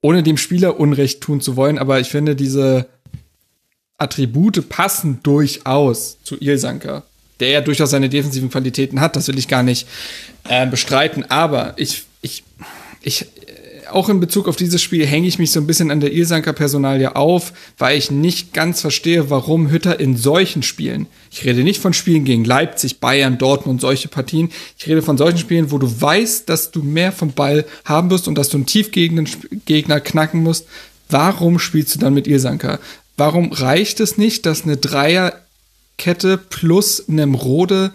ohne 0.07 0.23
dem 0.23 0.37
Spieler 0.37 0.79
Unrecht 0.79 1.19
tun 1.19 1.41
zu 1.41 1.57
wollen, 1.57 1.77
aber 1.77 1.99
ich 1.99 2.07
finde, 2.07 2.33
diese 2.33 2.87
Attribute 3.97 4.69
passen 4.69 5.19
durchaus 5.21 6.17
zu 6.23 6.37
Ilsanker, 6.39 7.03
der 7.41 7.49
ja 7.49 7.59
durchaus 7.59 7.89
seine 7.89 8.07
defensiven 8.07 8.49
Qualitäten 8.49 9.01
hat, 9.01 9.17
das 9.17 9.27
will 9.27 9.37
ich 9.37 9.49
gar 9.49 9.63
nicht 9.63 9.85
äh, 10.47 10.65
bestreiten, 10.65 11.25
aber 11.29 11.73
ich, 11.75 12.05
ich, 12.21 12.45
ich 13.01 13.27
auch 13.91 14.09
in 14.09 14.19
Bezug 14.19 14.47
auf 14.47 14.55
dieses 14.55 14.81
Spiel 14.81 15.05
hänge 15.05 15.27
ich 15.27 15.39
mich 15.39 15.51
so 15.51 15.59
ein 15.59 15.67
bisschen 15.67 15.91
an 15.91 15.99
der 15.99 16.13
Ilsanker 16.13 16.53
Personalie 16.53 17.15
auf, 17.15 17.53
weil 17.77 17.97
ich 17.97 18.11
nicht 18.11 18.53
ganz 18.53 18.81
verstehe, 18.81 19.29
warum 19.29 19.69
Hütter 19.69 19.99
in 19.99 20.15
solchen 20.17 20.63
Spielen, 20.63 21.07
ich 21.31 21.45
rede 21.45 21.63
nicht 21.63 21.81
von 21.81 21.93
Spielen 21.93 22.25
gegen 22.25 22.43
Leipzig, 22.45 22.99
Bayern, 22.99 23.37
Dortmund, 23.37 23.81
solche 23.81 24.07
Partien, 24.07 24.49
ich 24.77 24.87
rede 24.87 25.01
von 25.01 25.17
solchen 25.17 25.37
Spielen, 25.37 25.71
wo 25.71 25.77
du 25.77 26.01
weißt, 26.01 26.47
dass 26.49 26.71
du 26.71 26.83
mehr 26.83 27.11
vom 27.11 27.33
Ball 27.33 27.65
haben 27.85 28.09
wirst 28.09 28.27
und 28.27 28.35
dass 28.35 28.49
du 28.49 28.57
einen 28.57 28.65
tiefgegenden 28.65 29.27
Gegner 29.65 29.99
knacken 29.99 30.43
musst. 30.43 30.67
Warum 31.09 31.59
spielst 31.59 31.95
du 31.95 31.99
dann 31.99 32.13
mit 32.13 32.27
Ilsanker? 32.27 32.79
Warum 33.15 33.51
reicht 33.51 33.99
es 33.99 34.17
nicht, 34.17 34.45
dass 34.45 34.63
eine 34.63 34.77
Dreierkette 34.77 36.37
plus 36.37 37.07
einem 37.07 37.35
Rode 37.35 37.91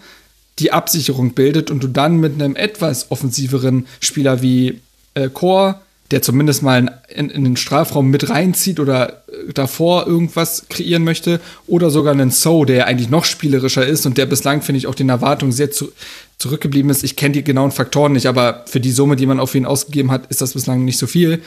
die 0.59 0.71
Absicherung 0.71 1.33
bildet 1.33 1.71
und 1.71 1.83
du 1.83 1.87
dann 1.87 2.17
mit 2.17 2.33
einem 2.33 2.55
etwas 2.55 3.11
offensiveren 3.11 3.87
Spieler 3.99 4.41
wie 4.41 4.81
äh, 5.13 5.29
Chor, 5.29 5.81
der 6.11 6.21
zumindest 6.21 6.61
mal 6.61 7.01
in, 7.09 7.29
in, 7.29 7.43
den 7.43 7.57
Strafraum 7.57 8.09
mit 8.09 8.29
reinzieht 8.29 8.79
oder 8.79 9.23
äh, 9.27 9.53
davor 9.53 10.05
irgendwas 10.05 10.67
kreieren 10.69 11.03
möchte, 11.03 11.39
oder 11.65 11.89
sogar 11.89 12.13
einen 12.13 12.31
So, 12.31 12.65
der 12.65 12.87
eigentlich 12.87 13.09
noch 13.09 13.25
spielerischer 13.25 13.85
ist 13.85 14.05
und 14.05 14.17
der 14.17 14.25
bislang, 14.25 14.61
finde 14.61 14.77
ich, 14.77 14.87
auch 14.87 14.95
den 14.95 15.09
Erwartungen 15.09 15.51
sehr 15.51 15.71
zu, 15.71 15.91
zurückgeblieben 16.37 16.91
ist. 16.91 17.03
Ich 17.03 17.15
kenne 17.15 17.33
die 17.33 17.43
genauen 17.43 17.71
Faktoren 17.71 18.13
nicht, 18.13 18.27
aber 18.27 18.63
für 18.67 18.79
die 18.79 18.91
Summe, 18.91 19.15
die 19.15 19.25
man 19.25 19.39
auf 19.39 19.55
ihn 19.55 19.65
ausgegeben 19.65 20.11
hat, 20.11 20.27
ist 20.27 20.41
das 20.41 20.53
bislang 20.53 20.85
nicht 20.85 20.97
so 20.97 21.07
viel. 21.07 21.41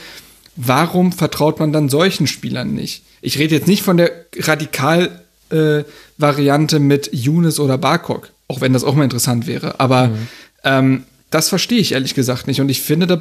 Warum 0.56 1.12
vertraut 1.12 1.61
man 1.61 1.73
dann 1.73 1.88
solchen 1.88 2.26
Spielern 2.26 2.75
nicht? 2.75 3.04
Ich 3.20 3.38
rede 3.38 3.54
jetzt 3.54 3.68
nicht 3.68 3.82
von 3.82 3.99
der 3.99 4.11
Radikal-Variante 4.38 6.76
äh, 6.76 6.80
mit 6.80 7.11
Younes 7.12 7.61
oder 7.61 7.76
Barkok, 7.76 8.30
auch 8.49 8.62
wenn 8.62 8.73
das 8.73 8.85
auch 8.85 8.94
mal 8.94 9.04
interessant 9.04 9.46
wäre. 9.46 9.78
Aber 9.80 10.08
mhm. 10.08 10.28
ähm, 10.64 11.04
das 11.30 11.49
verstehe 11.49 11.78
ich 11.78 11.92
ehrlich 11.92 12.14
gesagt 12.14 12.47
nicht. 12.47 12.61
Und 12.61 12.68
ich 12.68 12.80
finde, 12.83 13.06
da 13.06 13.16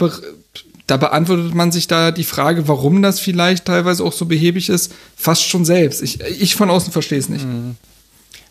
da 0.88 0.98
beantwortet 0.98 1.56
man 1.56 1.72
sich 1.72 1.88
da 1.88 2.12
die 2.12 2.24
Frage, 2.24 2.68
warum 2.68 3.02
das 3.02 3.20
vielleicht 3.20 3.66
teilweise 3.66 4.04
auch 4.04 4.14
so 4.14 4.26
behäbig 4.26 4.70
ist, 4.70 4.94
fast 5.16 5.44
schon 5.44 5.66
selbst. 5.66 6.02
Ich, 6.04 6.22
ich 6.22 6.56
von 6.56 6.70
außen 6.70 6.94
verstehe 6.94 7.18
es 7.18 7.30
nicht. 7.30 7.46
Mhm. 7.46 7.76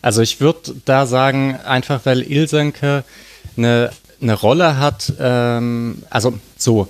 Also 0.01 0.21
ich 0.21 0.41
würde 0.41 0.75
da 0.85 1.05
sagen, 1.05 1.57
einfach 1.65 2.01
weil 2.03 2.21
Ilsenke 2.21 3.03
eine, 3.55 3.91
eine 4.21 4.33
Rolle 4.33 4.77
hat, 4.77 5.13
ähm, 5.19 6.03
also 6.09 6.37
so, 6.57 6.89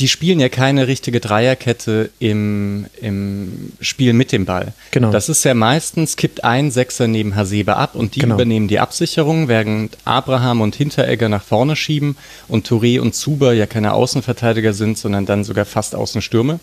die 0.00 0.08
spielen 0.08 0.40
ja 0.40 0.48
keine 0.48 0.88
richtige 0.88 1.20
Dreierkette 1.20 2.10
im, 2.18 2.86
im 3.00 3.72
Spiel 3.80 4.14
mit 4.14 4.32
dem 4.32 4.46
Ball. 4.46 4.72
Genau. 4.90 5.10
Das 5.10 5.28
ist 5.28 5.44
ja 5.44 5.52
meistens, 5.52 6.16
kippt 6.16 6.42
ein 6.42 6.70
Sechser 6.70 7.06
neben 7.06 7.36
Hasebe 7.36 7.76
ab 7.76 7.94
und 7.94 8.14
die 8.16 8.20
genau. 8.20 8.36
übernehmen 8.36 8.66
die 8.66 8.80
Absicherung, 8.80 9.48
während 9.48 9.98
Abraham 10.06 10.62
und 10.62 10.74
Hinteregger 10.74 11.28
nach 11.28 11.42
vorne 11.42 11.76
schieben 11.76 12.16
und 12.48 12.66
Touré 12.66 12.98
und 12.98 13.14
Zuber 13.14 13.52
ja 13.52 13.66
keine 13.66 13.92
Außenverteidiger 13.92 14.72
sind, 14.72 14.96
sondern 14.96 15.26
dann 15.26 15.44
sogar 15.44 15.66
fast 15.66 15.94
Außenstürme. 15.94 16.60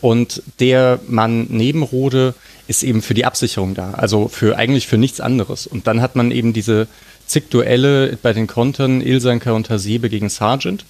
Und 0.00 0.42
der 0.60 1.00
Mann 1.08 1.46
neben 1.48 1.82
Rode 1.82 2.34
ist 2.68 2.82
eben 2.82 3.02
für 3.02 3.14
die 3.14 3.24
Absicherung 3.24 3.74
da, 3.74 3.94
also 3.94 4.28
für 4.28 4.56
eigentlich 4.56 4.86
für 4.86 4.98
nichts 4.98 5.20
anderes. 5.20 5.66
Und 5.66 5.86
dann 5.86 6.02
hat 6.02 6.14
man 6.14 6.30
eben 6.30 6.52
diese 6.52 6.86
zig 7.26 7.48
Duelle 7.50 8.18
bei 8.22 8.32
den 8.32 8.46
Kontern 8.46 9.00
Ilsanker 9.00 9.54
und 9.54 9.70
Hasebe 9.70 10.08
gegen 10.08 10.28
Sargent. 10.28 10.84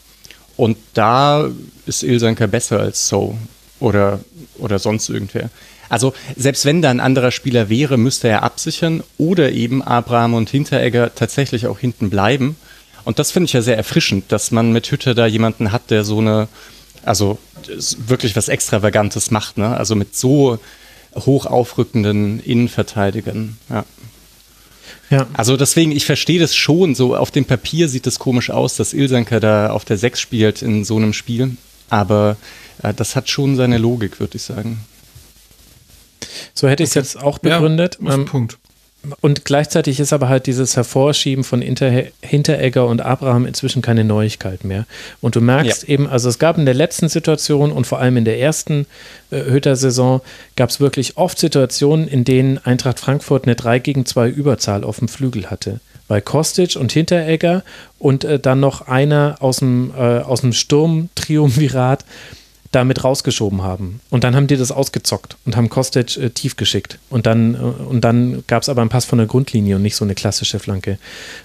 Und 0.58 0.76
da 0.92 1.48
ist 1.86 2.02
Ilsanker 2.02 2.48
besser 2.48 2.80
als 2.80 3.06
So 3.06 3.38
oder, 3.78 4.18
oder 4.58 4.80
sonst 4.80 5.08
irgendwer. 5.08 5.50
Also 5.88 6.12
selbst 6.36 6.64
wenn 6.64 6.82
da 6.82 6.90
ein 6.90 6.98
anderer 6.98 7.30
Spieler 7.30 7.68
wäre, 7.68 7.96
müsste 7.96 8.26
er 8.26 8.42
absichern 8.42 9.04
oder 9.18 9.52
eben 9.52 9.82
Abraham 9.82 10.34
und 10.34 10.50
Hinteregger 10.50 11.14
tatsächlich 11.14 11.68
auch 11.68 11.78
hinten 11.78 12.10
bleiben. 12.10 12.56
Und 13.04 13.20
das 13.20 13.30
finde 13.30 13.46
ich 13.46 13.52
ja 13.52 13.62
sehr 13.62 13.76
erfrischend, 13.76 14.32
dass 14.32 14.50
man 14.50 14.72
mit 14.72 14.90
Hütter 14.90 15.14
da 15.14 15.26
jemanden 15.26 15.70
hat, 15.70 15.92
der 15.92 16.02
so 16.02 16.18
eine, 16.18 16.48
also 17.04 17.38
wirklich 17.96 18.34
was 18.34 18.48
Extravagantes 18.48 19.30
macht, 19.30 19.58
ne? 19.58 19.76
Also 19.76 19.94
mit 19.94 20.16
so 20.16 20.58
hoch 21.14 21.46
aufrückenden 21.46 22.40
Innenverteidigern. 22.40 23.56
Ja. 23.70 23.84
Ja. 25.10 25.26
Also 25.32 25.56
deswegen, 25.56 25.92
ich 25.92 26.04
verstehe 26.04 26.38
das 26.38 26.54
schon. 26.54 26.94
So 26.94 27.16
auf 27.16 27.30
dem 27.30 27.44
Papier 27.44 27.88
sieht 27.88 28.06
es 28.06 28.18
komisch 28.18 28.50
aus, 28.50 28.76
dass 28.76 28.92
Ilsanker 28.92 29.40
da 29.40 29.70
auf 29.70 29.84
der 29.84 29.96
6 29.96 30.20
spielt 30.20 30.62
in 30.62 30.84
so 30.84 30.96
einem 30.96 31.12
Spiel. 31.12 31.56
Aber 31.90 32.36
äh, 32.82 32.92
das 32.92 33.16
hat 33.16 33.28
schon 33.28 33.56
seine 33.56 33.78
Logik, 33.78 34.20
würde 34.20 34.36
ich 34.36 34.42
sagen. 34.42 34.84
So 36.52 36.68
hätte 36.68 36.82
ich 36.82 36.90
es 36.90 36.96
okay. 36.96 37.04
jetzt 37.04 37.22
auch 37.22 37.38
begründet. 37.38 37.98
Ja, 38.02 38.14
ähm, 38.14 38.26
Punkt. 38.26 38.58
Und 39.20 39.44
gleichzeitig 39.44 40.00
ist 40.00 40.12
aber 40.12 40.28
halt 40.28 40.46
dieses 40.46 40.76
Hervorschieben 40.76 41.44
von 41.44 41.62
Inter 41.62 42.04
Hinteregger 42.22 42.86
und 42.86 43.00
Abraham 43.00 43.46
inzwischen 43.46 43.82
keine 43.82 44.04
Neuigkeit 44.04 44.64
mehr. 44.64 44.86
Und 45.20 45.36
du 45.36 45.40
merkst 45.40 45.84
ja. 45.84 45.88
eben, 45.88 46.06
also 46.06 46.28
es 46.28 46.38
gab 46.38 46.58
in 46.58 46.64
der 46.64 46.74
letzten 46.74 47.08
Situation 47.08 47.72
und 47.72 47.86
vor 47.86 47.98
allem 47.98 48.16
in 48.16 48.24
der 48.24 48.38
ersten 48.38 48.86
äh, 49.30 49.42
Hütter-Saison 49.44 50.20
gab 50.56 50.70
es 50.70 50.80
wirklich 50.80 51.16
oft 51.16 51.38
Situationen, 51.38 52.08
in 52.08 52.24
denen 52.24 52.58
Eintracht 52.58 53.00
Frankfurt 53.00 53.44
eine 53.44 53.56
3 53.56 53.78
gegen 53.78 54.06
2 54.06 54.28
Überzahl 54.28 54.84
auf 54.84 54.98
dem 54.98 55.08
Flügel 55.08 55.50
hatte. 55.50 55.80
Bei 56.06 56.20
Kostic 56.20 56.76
und 56.76 56.90
Hinteregger 56.92 57.62
und 57.98 58.24
äh, 58.24 58.38
dann 58.38 58.60
noch 58.60 58.88
einer 58.88 59.36
aus 59.40 59.58
dem, 59.58 59.92
äh, 59.96 60.20
aus 60.20 60.40
dem 60.40 60.52
Sturm-Triumvirat 60.52 62.04
damit 62.72 63.02
rausgeschoben 63.02 63.62
haben. 63.62 64.00
Und 64.10 64.25
dann 64.25 64.37
haben 64.37 64.46
die 64.46 64.56
das 64.56 64.72
ausgezockt 64.72 65.37
und 65.46 65.56
haben 65.56 65.70
Kostic 65.70 66.16
äh, 66.18 66.30
tief 66.30 66.56
geschickt. 66.56 66.98
Und 67.08 67.26
dann, 67.26 67.54
äh, 67.54 68.00
dann 68.00 68.44
gab 68.46 68.62
es 68.62 68.68
aber 68.68 68.82
einen 68.82 68.90
Pass 68.90 69.06
von 69.06 69.18
der 69.18 69.26
Grundlinie 69.26 69.76
und 69.76 69.82
nicht 69.82 69.96
so 69.96 70.04
eine 70.04 70.14
klassische 70.14 70.58
Flanke 70.58 70.98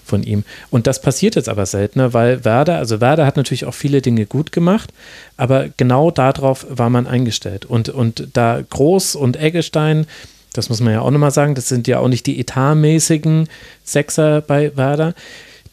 von 0.03 0.23
ihm. 0.23 0.43
Und 0.69 0.85
das 0.85 1.01
passiert 1.01 1.35
jetzt 1.35 1.47
aber 1.47 1.65
seltener, 1.65 2.13
weil 2.13 2.43
Werder, 2.43 2.77
also 2.77 2.99
Werder 2.99 3.25
hat 3.25 3.37
natürlich 3.37 3.65
auch 3.65 3.73
viele 3.73 4.01
Dinge 4.01 4.25
gut 4.25 4.51
gemacht, 4.51 4.91
aber 5.37 5.69
genau 5.77 6.11
darauf 6.11 6.65
war 6.69 6.89
man 6.89 7.07
eingestellt. 7.07 7.65
Und, 7.65 7.89
und 7.89 8.27
da 8.33 8.61
Groß 8.69 9.15
und 9.15 9.37
Eggestein, 9.37 10.05
das 10.51 10.69
muss 10.69 10.81
man 10.81 10.93
ja 10.93 11.01
auch 11.01 11.11
nochmal 11.11 11.31
sagen, 11.31 11.55
das 11.55 11.69
sind 11.69 11.87
ja 11.87 11.99
auch 11.99 12.09
nicht 12.09 12.27
die 12.27 12.39
etatmäßigen 12.39 13.47
Sechser 13.83 14.41
bei 14.41 14.75
Werder 14.75 15.15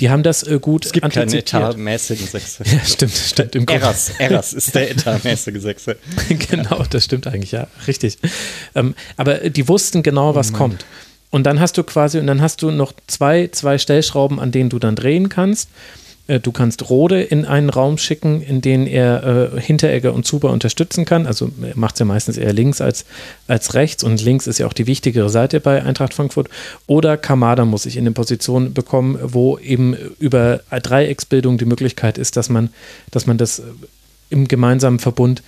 die 0.01 0.11
haben 0.11 0.23
das 0.23 0.43
äh, 0.43 0.59
gut 0.59 0.87
Es 0.87 0.93
gibt 0.93 1.05
antizipiert. 1.05 1.51
keine 1.51 1.65
etatmäßigen 1.67 2.27
Sechse. 2.27 2.65
Ja, 2.71 2.85
stimmt, 2.85 3.13
stimmt. 3.13 3.55
Im 3.55 3.67
Eras, 3.69 4.13
Eras 4.19 4.53
ist 4.53 4.75
der 4.75 4.91
etatmäßige 4.93 5.61
Sechse. 5.61 5.97
genau, 6.51 6.85
das 6.89 7.05
stimmt 7.05 7.27
eigentlich, 7.27 7.53
ja, 7.53 7.67
richtig. 7.87 8.19
Ähm, 8.75 8.95
aber 9.17 9.51
die 9.51 9.69
wussten 9.69 10.03
genau, 10.03 10.35
was 10.35 10.53
oh 10.53 10.57
kommt. 10.57 10.85
Und 11.31 11.45
dann 11.45 11.61
hast 11.61 11.79
du 11.79 11.85
quasi, 11.85 12.19
und 12.19 12.27
dann 12.27 12.41
hast 12.41 12.63
du 12.63 12.71
noch 12.71 12.93
zwei, 13.07 13.49
zwei 13.53 13.79
Stellschrauben, 13.79 14.41
an 14.41 14.51
denen 14.51 14.71
du 14.71 14.79
dann 14.79 14.97
drehen 14.97 15.29
kannst. 15.29 15.69
Äh, 16.31 16.41
du 16.41 16.53
kannst 16.53 16.89
Rode 16.89 17.23
in 17.23 17.45
einen 17.45 17.69
Raum 17.69 17.99
schicken, 17.99 18.41
in 18.41 18.61
den 18.61 18.87
er 18.87 19.53
äh, 19.55 19.61
Hinteregger 19.61 20.15
und 20.15 20.25
Zuber 20.25 20.51
unterstützen 20.51 21.05
kann. 21.05 21.27
Also 21.27 21.51
er 21.61 21.77
macht 21.77 21.97
es 21.97 21.99
ja 21.99 22.07
meistens 22.07 22.39
eher 22.39 22.53
links 22.53 22.81
als, 22.81 23.05
als 23.49 23.75
rechts 23.75 24.05
und 24.05 24.23
links 24.23 24.47
ist 24.47 24.59
ja 24.59 24.67
auch 24.67 24.73
die 24.73 24.87
wichtigere 24.87 25.29
Seite 25.29 25.61
bei 25.61 25.83
Eintracht 25.83 26.15
Frankfurt. 26.15 26.49
Oder 26.87 27.17
Kamada 27.17 27.65
muss 27.65 27.83
sich 27.83 27.97
in 27.97 28.05
eine 28.05 28.13
Position 28.13 28.73
bekommen, 28.73 29.19
wo 29.23 29.59
eben 29.59 29.97
über 30.19 30.61
Dreiecksbildung 30.71 31.59
die 31.59 31.65
Möglichkeit 31.65 32.17
ist, 32.17 32.37
dass 32.37 32.49
man, 32.49 32.71
dass 33.11 33.27
man 33.27 33.37
das 33.37 33.63
im 34.31 34.47
gemeinsamen 34.47 35.01
Verbund 35.01 35.43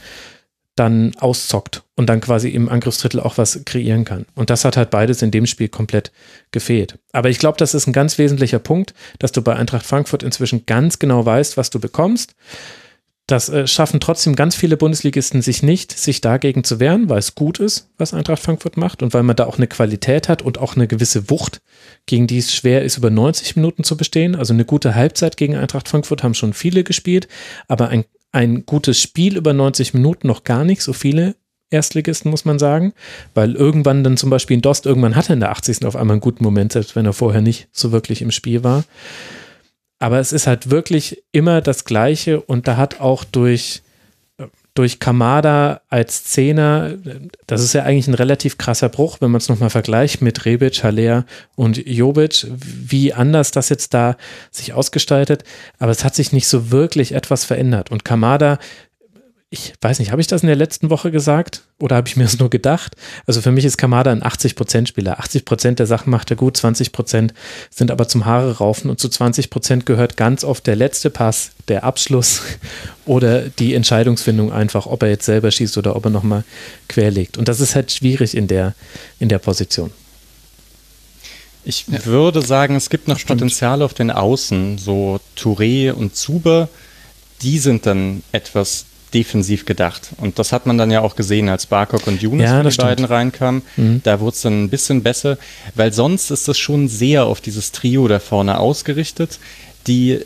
dann 0.76 1.12
auszockt 1.18 1.82
und 1.96 2.06
dann 2.06 2.20
quasi 2.20 2.48
im 2.48 2.68
Angriffsdrittel 2.68 3.20
auch 3.20 3.36
was 3.36 3.64
kreieren 3.64 4.04
kann. 4.04 4.24
Und 4.34 4.48
das 4.48 4.64
hat 4.64 4.76
halt 4.76 4.90
beides 4.90 5.20
in 5.20 5.30
dem 5.30 5.46
Spiel 5.46 5.68
komplett 5.68 6.12
gefehlt. 6.50 6.98
Aber 7.12 7.28
ich 7.28 7.38
glaube, 7.38 7.58
das 7.58 7.74
ist 7.74 7.86
ein 7.86 7.92
ganz 7.92 8.16
wesentlicher 8.16 8.58
Punkt, 8.58 8.94
dass 9.18 9.32
du 9.32 9.42
bei 9.42 9.54
Eintracht 9.54 9.84
Frankfurt 9.84 10.22
inzwischen 10.22 10.64
ganz 10.64 10.98
genau 10.98 11.26
weißt, 11.26 11.56
was 11.56 11.70
du 11.70 11.78
bekommst. 11.78 12.34
Das 13.26 13.48
äh, 13.48 13.66
schaffen 13.66 14.00
trotzdem 14.00 14.34
ganz 14.34 14.56
viele 14.56 14.76
Bundesligisten 14.76 15.42
sich 15.42 15.62
nicht, 15.62 15.96
sich 15.96 16.20
dagegen 16.20 16.64
zu 16.64 16.80
wehren, 16.80 17.08
weil 17.08 17.18
es 17.18 17.34
gut 17.34 17.60
ist, 17.60 17.88
was 17.96 18.14
Eintracht 18.14 18.42
Frankfurt 18.42 18.76
macht 18.76 19.02
und 19.02 19.14
weil 19.14 19.22
man 19.22 19.36
da 19.36 19.46
auch 19.46 19.58
eine 19.58 19.68
Qualität 19.68 20.28
hat 20.28 20.42
und 20.42 20.58
auch 20.58 20.74
eine 20.74 20.88
gewisse 20.88 21.30
Wucht, 21.30 21.60
gegen 22.06 22.26
die 22.26 22.38
es 22.38 22.52
schwer 22.52 22.82
ist, 22.82 22.96
über 22.96 23.10
90 23.10 23.56
Minuten 23.56 23.84
zu 23.84 23.96
bestehen. 23.96 24.34
Also 24.34 24.54
eine 24.54 24.64
gute 24.64 24.94
Halbzeit 24.94 25.36
gegen 25.36 25.54
Eintracht 25.54 25.88
Frankfurt 25.88 26.22
haben 26.22 26.34
schon 26.34 26.52
viele 26.52 26.82
gespielt, 26.82 27.28
aber 27.68 27.90
ein, 27.90 28.04
ein 28.32 28.66
gutes 28.66 29.00
Spiel 29.00 29.36
über 29.36 29.52
90 29.52 29.94
Minuten 29.94 30.26
noch 30.26 30.44
gar 30.44 30.64
nicht, 30.64 30.82
so 30.82 30.92
viele 30.92 31.36
Erstligisten, 31.70 32.30
muss 32.30 32.44
man 32.44 32.58
sagen, 32.58 32.92
weil 33.34 33.54
irgendwann 33.54 34.04
dann 34.04 34.16
zum 34.16 34.30
Beispiel 34.30 34.56
in 34.56 34.62
Dost, 34.62 34.84
irgendwann 34.84 35.16
hatte 35.16 35.32
in 35.32 35.40
der 35.40 35.50
80. 35.50 35.84
auf 35.86 35.96
einmal 35.96 36.14
einen 36.14 36.20
guten 36.20 36.44
Moment, 36.44 36.72
selbst 36.72 36.96
wenn 36.96 37.06
er 37.06 37.12
vorher 37.12 37.40
nicht 37.40 37.68
so 37.72 37.92
wirklich 37.92 38.20
im 38.20 38.30
Spiel 38.30 38.62
war. 38.62 38.84
Aber 39.98 40.18
es 40.18 40.32
ist 40.32 40.46
halt 40.46 40.70
wirklich 40.70 41.22
immer 41.32 41.60
das 41.60 41.84
Gleiche 41.84 42.40
und 42.40 42.68
da 42.68 42.76
hat 42.76 43.00
auch 43.00 43.24
durch 43.24 43.82
durch 44.74 45.00
Kamada 45.00 45.82
als 45.90 46.24
Zehner, 46.24 46.94
das 47.46 47.62
ist 47.62 47.74
ja 47.74 47.82
eigentlich 47.82 48.08
ein 48.08 48.14
relativ 48.14 48.56
krasser 48.56 48.88
Bruch, 48.88 49.18
wenn 49.20 49.30
man 49.30 49.38
es 49.38 49.48
nochmal 49.48 49.68
vergleicht 49.68 50.22
mit 50.22 50.46
Rebic, 50.46 50.82
Haller 50.82 51.26
und 51.56 51.86
Jobic, 51.86 52.46
wie 52.50 53.12
anders 53.12 53.50
das 53.50 53.68
jetzt 53.68 53.92
da 53.92 54.16
sich 54.50 54.72
ausgestaltet. 54.72 55.44
Aber 55.78 55.90
es 55.90 56.04
hat 56.04 56.14
sich 56.14 56.32
nicht 56.32 56.48
so 56.48 56.70
wirklich 56.70 57.12
etwas 57.12 57.44
verändert. 57.44 57.90
Und 57.90 58.04
Kamada 58.04 58.58
ich 59.52 59.74
weiß 59.82 59.98
nicht, 59.98 60.12
habe 60.12 60.22
ich 60.22 60.26
das 60.26 60.42
in 60.42 60.46
der 60.46 60.56
letzten 60.56 60.88
Woche 60.88 61.10
gesagt 61.10 61.60
oder 61.78 61.96
habe 61.96 62.08
ich 62.08 62.16
mir 62.16 62.22
das 62.22 62.38
nur 62.38 62.48
gedacht? 62.48 62.96
Also 63.26 63.42
für 63.42 63.52
mich 63.52 63.66
ist 63.66 63.76
Kamada 63.76 64.10
ein 64.10 64.22
80%-Spieler. 64.22 65.20
80% 65.20 65.74
der 65.74 65.84
Sachen 65.84 66.08
macht 66.08 66.30
er 66.30 66.38
gut, 66.38 66.56
20% 66.56 67.32
sind 67.68 67.90
aber 67.90 68.08
zum 68.08 68.24
Haare 68.24 68.56
raufen 68.56 68.88
und 68.88 68.98
zu 68.98 69.08
20% 69.08 69.84
gehört 69.84 70.16
ganz 70.16 70.42
oft 70.42 70.66
der 70.66 70.74
letzte 70.74 71.10
Pass, 71.10 71.50
der 71.68 71.84
Abschluss 71.84 72.40
oder 73.04 73.42
die 73.42 73.74
Entscheidungsfindung 73.74 74.50
einfach, 74.50 74.86
ob 74.86 75.02
er 75.02 75.10
jetzt 75.10 75.26
selber 75.26 75.50
schießt 75.50 75.76
oder 75.76 75.96
ob 75.96 76.06
er 76.06 76.10
nochmal 76.10 76.44
querlegt. 76.88 77.36
Und 77.36 77.46
das 77.46 77.60
ist 77.60 77.74
halt 77.74 77.92
schwierig 77.92 78.34
in 78.34 78.48
der, 78.48 78.74
in 79.18 79.28
der 79.28 79.38
Position. 79.38 79.90
Ich 81.62 81.88
ja. 81.88 82.02
würde 82.06 82.40
sagen, 82.40 82.74
es 82.74 82.88
gibt 82.88 83.06
noch 83.06 83.18
Stimmt. 83.18 83.40
Potenzial 83.40 83.82
auf 83.82 83.92
den 83.92 84.10
Außen, 84.10 84.78
so 84.78 85.20
Touré 85.36 85.92
und 85.92 86.16
Zuber, 86.16 86.70
die 87.42 87.58
sind 87.58 87.84
dann 87.84 88.22
etwas 88.32 88.86
defensiv 89.14 89.64
gedacht. 89.66 90.10
Und 90.18 90.38
das 90.38 90.52
hat 90.52 90.66
man 90.66 90.78
dann 90.78 90.90
ja 90.90 91.00
auch 91.00 91.16
gesehen, 91.16 91.48
als 91.48 91.66
Barcock 91.66 92.06
und 92.06 92.22
Younes 92.22 92.50
ja, 92.50 92.62
die 92.62 92.76
beiden 92.76 93.04
reinkamen. 93.04 93.62
Mhm. 93.76 94.00
Da 94.04 94.20
wurde 94.20 94.34
es 94.34 94.42
dann 94.42 94.64
ein 94.64 94.68
bisschen 94.68 95.02
besser, 95.02 95.38
weil 95.74 95.92
sonst 95.92 96.30
ist 96.30 96.48
das 96.48 96.58
schon 96.58 96.88
sehr 96.88 97.26
auf 97.26 97.40
dieses 97.40 97.72
Trio 97.72 98.08
da 98.08 98.18
vorne 98.18 98.58
ausgerichtet, 98.58 99.38
die 99.86 100.20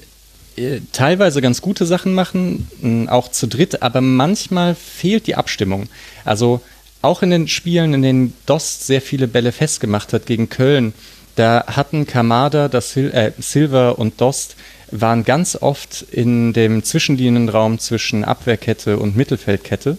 äh, 0.56 0.80
teilweise 0.92 1.42
ganz 1.42 1.60
gute 1.60 1.86
Sachen 1.86 2.14
machen, 2.14 3.06
auch 3.10 3.30
zu 3.30 3.46
dritt, 3.46 3.82
aber 3.82 4.00
manchmal 4.00 4.74
fehlt 4.74 5.26
die 5.26 5.34
Abstimmung. 5.34 5.88
Also 6.24 6.60
auch 7.02 7.22
in 7.22 7.30
den 7.30 7.48
Spielen, 7.48 7.94
in 7.94 8.02
denen 8.02 8.32
Dost 8.46 8.86
sehr 8.86 9.00
viele 9.00 9.28
Bälle 9.28 9.52
festgemacht 9.52 10.12
hat 10.12 10.26
gegen 10.26 10.48
Köln, 10.48 10.92
da 11.36 11.64
hatten 11.66 12.06
Kamada, 12.06 12.68
das 12.68 12.92
Sil 12.96 13.12
äh, 13.12 13.32
Silver 13.38 13.98
und 13.98 14.20
Dost 14.20 14.56
waren 14.90 15.24
ganz 15.24 15.56
oft 15.60 16.02
in 16.10 16.52
dem 16.52 16.84
Zwischenlinienraum 16.84 17.78
zwischen 17.78 18.24
Abwehrkette 18.24 18.98
und 18.98 19.16
Mittelfeldkette 19.16 19.98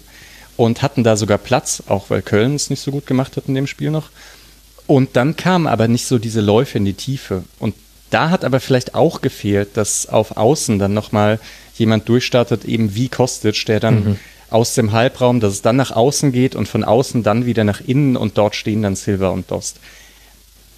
und 0.55 0.81
hatten 0.81 1.03
da 1.03 1.15
sogar 1.15 1.37
Platz, 1.37 1.83
auch 1.87 2.09
weil 2.09 2.21
Köln 2.21 2.55
es 2.55 2.69
nicht 2.69 2.81
so 2.81 2.91
gut 2.91 3.05
gemacht 3.05 3.37
hat 3.37 3.45
in 3.47 3.55
dem 3.55 3.67
Spiel 3.67 3.91
noch. 3.91 4.09
Und 4.87 5.15
dann 5.15 5.35
kamen 5.35 5.67
aber 5.67 5.87
nicht 5.87 6.07
so 6.07 6.17
diese 6.17 6.41
Läufe 6.41 6.77
in 6.77 6.85
die 6.85 6.93
Tiefe. 6.93 7.43
Und 7.59 7.75
da 8.09 8.29
hat 8.29 8.45
aber 8.45 8.59
vielleicht 8.59 8.95
auch 8.95 9.21
gefehlt, 9.21 9.75
dass 9.75 10.07
auf 10.07 10.37
Außen 10.37 10.79
dann 10.79 10.93
nochmal 10.93 11.39
jemand 11.75 12.07
durchstartet, 12.07 12.65
eben 12.65 12.95
wie 12.95 13.09
Kostic, 13.09 13.65
der 13.65 13.81
dann 13.81 14.03
mhm. 14.03 14.19
aus 14.49 14.73
dem 14.73 14.93
Halbraum, 14.93 15.41
dass 15.41 15.53
es 15.53 15.61
dann 15.61 15.75
nach 15.75 15.91
außen 15.91 16.31
geht 16.31 16.55
und 16.55 16.67
von 16.67 16.85
außen 16.85 17.21
dann 17.21 17.45
wieder 17.45 17.65
nach 17.65 17.81
innen 17.85 18.15
und 18.15 18.37
dort 18.37 18.55
stehen 18.55 18.81
dann 18.81 18.95
Silva 18.95 19.29
und 19.29 19.51
Dost. 19.51 19.79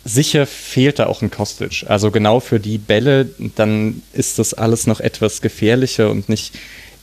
Sicher 0.10 0.48
fehlt 0.48 0.98
da 0.98 1.06
auch 1.06 1.22
ein 1.22 1.30
Kostic. 1.30 1.86
Also 1.88 2.10
genau 2.10 2.40
für 2.40 2.60
die 2.60 2.80
Bälle, 2.80 3.30
dann 3.56 4.02
ist 4.12 4.40
das 4.40 4.54
alles 4.54 4.88
noch 4.88 5.00
etwas 5.00 5.42
gefährlicher 5.42 6.10
und 6.10 6.30
nicht 6.30 6.56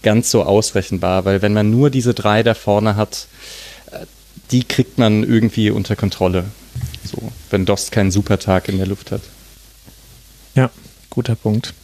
ganz 0.03 0.31
so 0.31 0.43
ausrechenbar, 0.43 1.25
weil 1.25 1.41
wenn 1.41 1.53
man 1.53 1.71
nur 1.71 1.91
diese 1.91 2.15
drei 2.15 2.43
da 2.43 2.55
vorne 2.55 2.97
hat, 2.97 3.29
äh, 3.93 4.07
die 4.51 4.65
kriegt 4.65 4.99
man 4.99 5.23
irgendwie 5.23 5.71
unter 5.71 5.95
Kontrolle. 5.95 6.47
So, 7.05 7.33
wenn 7.51 7.65
Dost 7.65 7.93
keinen 7.93 8.11
Supertag 8.11 8.69
in 8.69 8.79
der 8.79 8.87
Luft 8.87 9.13
hat. 9.13 9.23
Ja, 10.55 10.71
guter 11.11 11.37
Punkt. 11.37 11.75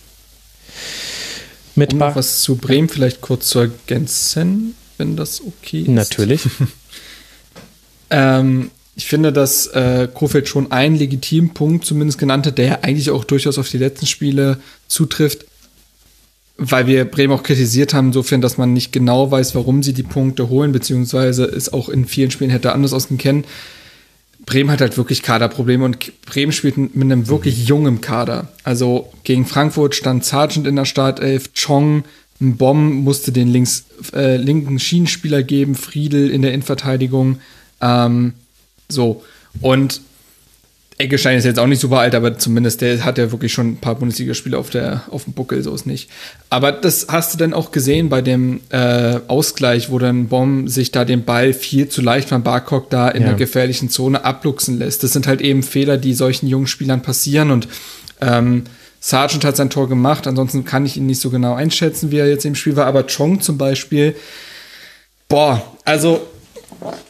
Mit 1.74 1.92
um 1.92 2.00
noch 2.00 2.16
was 2.16 2.42
zu 2.42 2.56
Bremen 2.56 2.88
vielleicht 2.88 3.20
kurz 3.20 3.48
zu 3.48 3.60
ergänzen, 3.60 4.74
wenn 4.98 5.16
das 5.16 5.40
okay 5.40 5.82
ist. 5.82 5.88
Natürlich. 5.88 6.42
ähm, 8.10 8.70
ich 8.94 9.06
finde, 9.06 9.32
dass 9.32 9.68
äh, 9.68 10.08
Kofeld 10.12 10.48
schon 10.48 10.70
einen 10.70 10.96
legitimen 10.96 11.54
Punkt 11.54 11.84
zumindest 11.84 12.18
genannt 12.18 12.46
hat, 12.46 12.58
der 12.58 12.84
eigentlich 12.84 13.10
auch 13.10 13.24
durchaus 13.24 13.58
auf 13.58 13.68
die 13.68 13.78
letzten 13.78 14.06
Spiele 14.06 14.58
zutrifft, 14.86 15.46
weil 16.58 16.86
wir 16.86 17.06
Bremen 17.06 17.32
auch 17.32 17.42
kritisiert 17.42 17.94
haben, 17.94 18.08
insofern, 18.08 18.42
dass 18.42 18.58
man 18.58 18.72
nicht 18.72 18.92
genau 18.92 19.30
weiß, 19.30 19.54
warum 19.54 19.82
sie 19.82 19.94
die 19.94 20.02
Punkte 20.02 20.50
holen, 20.50 20.72
beziehungsweise 20.72 21.44
es 21.44 21.72
auch 21.72 21.88
in 21.88 22.06
vielen 22.06 22.30
Spielen 22.30 22.50
hätte 22.50 22.72
anders 22.72 22.92
ausgehen 22.92 23.18
können. 23.18 23.44
Bremen 24.44 24.70
hat 24.70 24.80
halt 24.80 24.96
wirklich 24.96 25.22
Kaderprobleme 25.22 25.84
und 25.84 26.12
Bremen 26.26 26.52
spielt 26.52 26.76
mit 26.76 26.94
einem 26.94 27.28
wirklich 27.28 27.66
jungen 27.66 28.00
Kader. 28.00 28.48
Also 28.64 29.10
gegen 29.24 29.46
Frankfurt 29.46 29.94
stand 29.94 30.24
Sargent 30.24 30.66
in 30.66 30.76
der 30.76 30.84
Startelf, 30.84 31.50
Chong, 31.54 32.04
ein 32.40 32.56
Bomb 32.56 33.04
musste 33.04 33.30
den 33.30 33.48
links, 33.48 33.84
äh, 34.12 34.36
linken 34.36 34.80
Schienenspieler 34.80 35.44
geben, 35.44 35.76
Friedel 35.76 36.28
in 36.28 36.42
der 36.42 36.52
Innenverteidigung. 36.52 37.38
Ähm, 37.80 38.34
so. 38.92 39.22
Und 39.60 40.00
Eggestein 40.98 41.36
ist 41.36 41.44
jetzt 41.44 41.58
auch 41.58 41.66
nicht 41.66 41.80
super 41.80 41.98
alt, 41.98 42.14
aber 42.14 42.38
zumindest 42.38 42.80
der 42.80 43.04
hat 43.04 43.18
ja 43.18 43.32
wirklich 43.32 43.52
schon 43.52 43.72
ein 43.72 43.76
paar 43.76 43.96
Bundesligaspiele 43.96 44.56
auf, 44.56 44.70
auf 45.10 45.24
dem 45.24 45.32
Buckel, 45.32 45.62
so 45.62 45.74
ist 45.74 45.86
nicht. 45.86 46.10
Aber 46.48 46.70
das 46.70 47.08
hast 47.08 47.34
du 47.34 47.38
dann 47.38 47.54
auch 47.54 47.72
gesehen 47.72 48.08
bei 48.08 48.22
dem 48.22 48.60
äh, 48.70 49.18
Ausgleich, 49.26 49.90
wo 49.90 49.98
dann 49.98 50.28
Bomb 50.28 50.68
sich 50.68 50.92
da 50.92 51.04
den 51.04 51.24
Ball 51.24 51.52
viel 51.52 51.88
zu 51.88 52.02
leicht 52.02 52.28
von 52.28 52.42
Barcock 52.42 52.90
da 52.90 53.08
in 53.08 53.22
ja. 53.22 53.28
der 53.28 53.36
gefährlichen 53.36 53.90
Zone 53.90 54.24
abluchsen 54.24 54.78
lässt. 54.78 55.02
Das 55.02 55.12
sind 55.12 55.26
halt 55.26 55.40
eben 55.40 55.62
Fehler, 55.62 55.96
die 55.96 56.14
solchen 56.14 56.46
jungen 56.46 56.66
Spielern 56.66 57.02
passieren 57.02 57.50
und 57.50 57.68
ähm, 58.20 58.64
Sargent 59.00 59.44
hat 59.44 59.56
sein 59.56 59.68
Tor 59.68 59.88
gemacht, 59.88 60.28
ansonsten 60.28 60.64
kann 60.64 60.86
ich 60.86 60.96
ihn 60.96 61.06
nicht 61.06 61.20
so 61.20 61.30
genau 61.30 61.54
einschätzen, 61.54 62.12
wie 62.12 62.18
er 62.18 62.28
jetzt 62.28 62.44
im 62.44 62.54
Spiel 62.54 62.76
war, 62.76 62.86
aber 62.86 63.04
Chong 63.08 63.40
zum 63.40 63.58
Beispiel, 63.58 64.14
boah, 65.28 65.60
also 65.84 66.20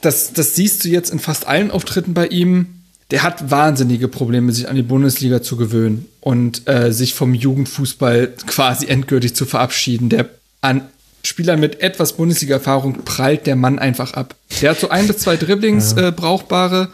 das, 0.00 0.33
das 0.33 0.55
siehst 0.55 0.85
du 0.85 0.88
jetzt 0.88 1.11
in 1.11 1.19
fast 1.19 1.47
allen 1.47 1.71
Auftritten 1.71 2.14
bei 2.14 2.26
ihm 2.26 2.83
der 3.12 3.23
hat 3.23 3.50
wahnsinnige 3.50 4.09
Probleme, 4.09 4.52
sich 4.52 4.71
an 4.71 4.75
die 4.75 4.83
Bundesliga 4.83 5.43
zu 5.43 5.59
gewöhnen 5.59 6.09
und 6.21 6.67
äh, 6.67 6.93
sich 6.93 7.12
vom 7.12 7.35
Jugendfußball 7.35 8.33
quasi 8.47 8.87
endgültig 8.87 9.37
zu 9.37 9.45
verabschieden. 9.45 10.09
Der 10.09 10.31
an 10.62 10.88
Spielern 11.23 11.61
mit 11.61 11.83
etwas 11.83 12.14
Bundesliga-Erfahrung 12.14 13.05
prallt 13.05 13.47
der 13.47 13.55
Mann 13.55 13.79
einfach 13.79 14.14
ab. 14.14 14.35
Der 14.62 14.71
hat 14.71 14.81
so 14.81 14.88
ein 14.88 15.07
bis 15.07 15.19
zwei 15.19 15.37
Dribblings 15.37 15.95
ja. 15.95 16.09
äh, 16.09 16.12
brauchbare 16.12 16.91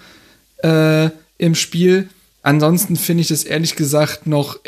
äh, 0.65 1.11
im 1.39 1.55
Spiel. 1.55 2.09
Ansonsten 2.43 2.97
finde 2.97 3.21
ich 3.21 3.29
das 3.29 3.45
ehrlich 3.45 3.77
gesagt 3.77 4.27
noch 4.27 4.59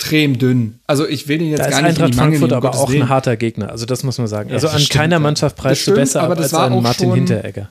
extrem 0.00 0.38
dünn. 0.38 0.80
Also 0.86 1.06
ich 1.06 1.28
will 1.28 1.42
ihn 1.42 1.50
jetzt 1.50 1.60
da 1.60 1.70
gar 1.70 1.82
nicht 1.82 1.88
Eintracht 1.88 2.06
in 2.06 2.12
die 2.12 2.16
Mangel 2.16 2.38
Frankfurt 2.38 2.52
aber 2.56 2.74
auch 2.74 2.90
ein 2.90 3.08
harter 3.08 3.36
Gegner. 3.36 3.70
Also 3.70 3.86
das 3.86 4.02
muss 4.02 4.18
man 4.18 4.26
sagen. 4.26 4.48
Ja, 4.48 4.54
also 4.56 4.68
an 4.68 4.80
stimmt, 4.80 4.98
keiner 4.98 5.18
Mannschaft 5.18 5.56
preist 5.56 5.86
du 5.86 5.94
besser 5.94 6.22
ab 6.22 6.36
als 6.36 6.54
an 6.54 6.82
Martin 6.82 7.12
Hinteregger. 7.12 7.70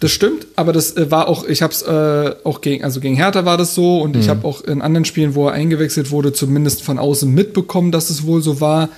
Das 0.00 0.10
stimmt, 0.10 0.46
aber 0.56 0.72
das 0.72 0.96
äh, 0.96 1.10
war 1.10 1.28
auch, 1.28 1.44
ich 1.44 1.60
habe 1.60 1.74
es 1.74 1.82
äh, 1.82 2.34
auch 2.44 2.62
gegen, 2.62 2.82
also 2.82 2.98
gegen 2.98 3.14
Hertha 3.14 3.44
war 3.44 3.58
das 3.58 3.74
so 3.74 4.00
und 4.00 4.14
mhm. 4.14 4.20
ich 4.22 4.30
habe 4.30 4.46
auch 4.48 4.62
in 4.62 4.80
anderen 4.80 5.04
Spielen, 5.04 5.34
wo 5.34 5.48
er 5.48 5.52
eingewechselt 5.52 6.10
wurde, 6.10 6.32
zumindest 6.32 6.82
von 6.82 6.98
außen 6.98 7.30
mitbekommen, 7.30 7.92
dass 7.92 8.08
es 8.08 8.24
wohl 8.24 8.40
so 8.40 8.62
war. 8.62 8.88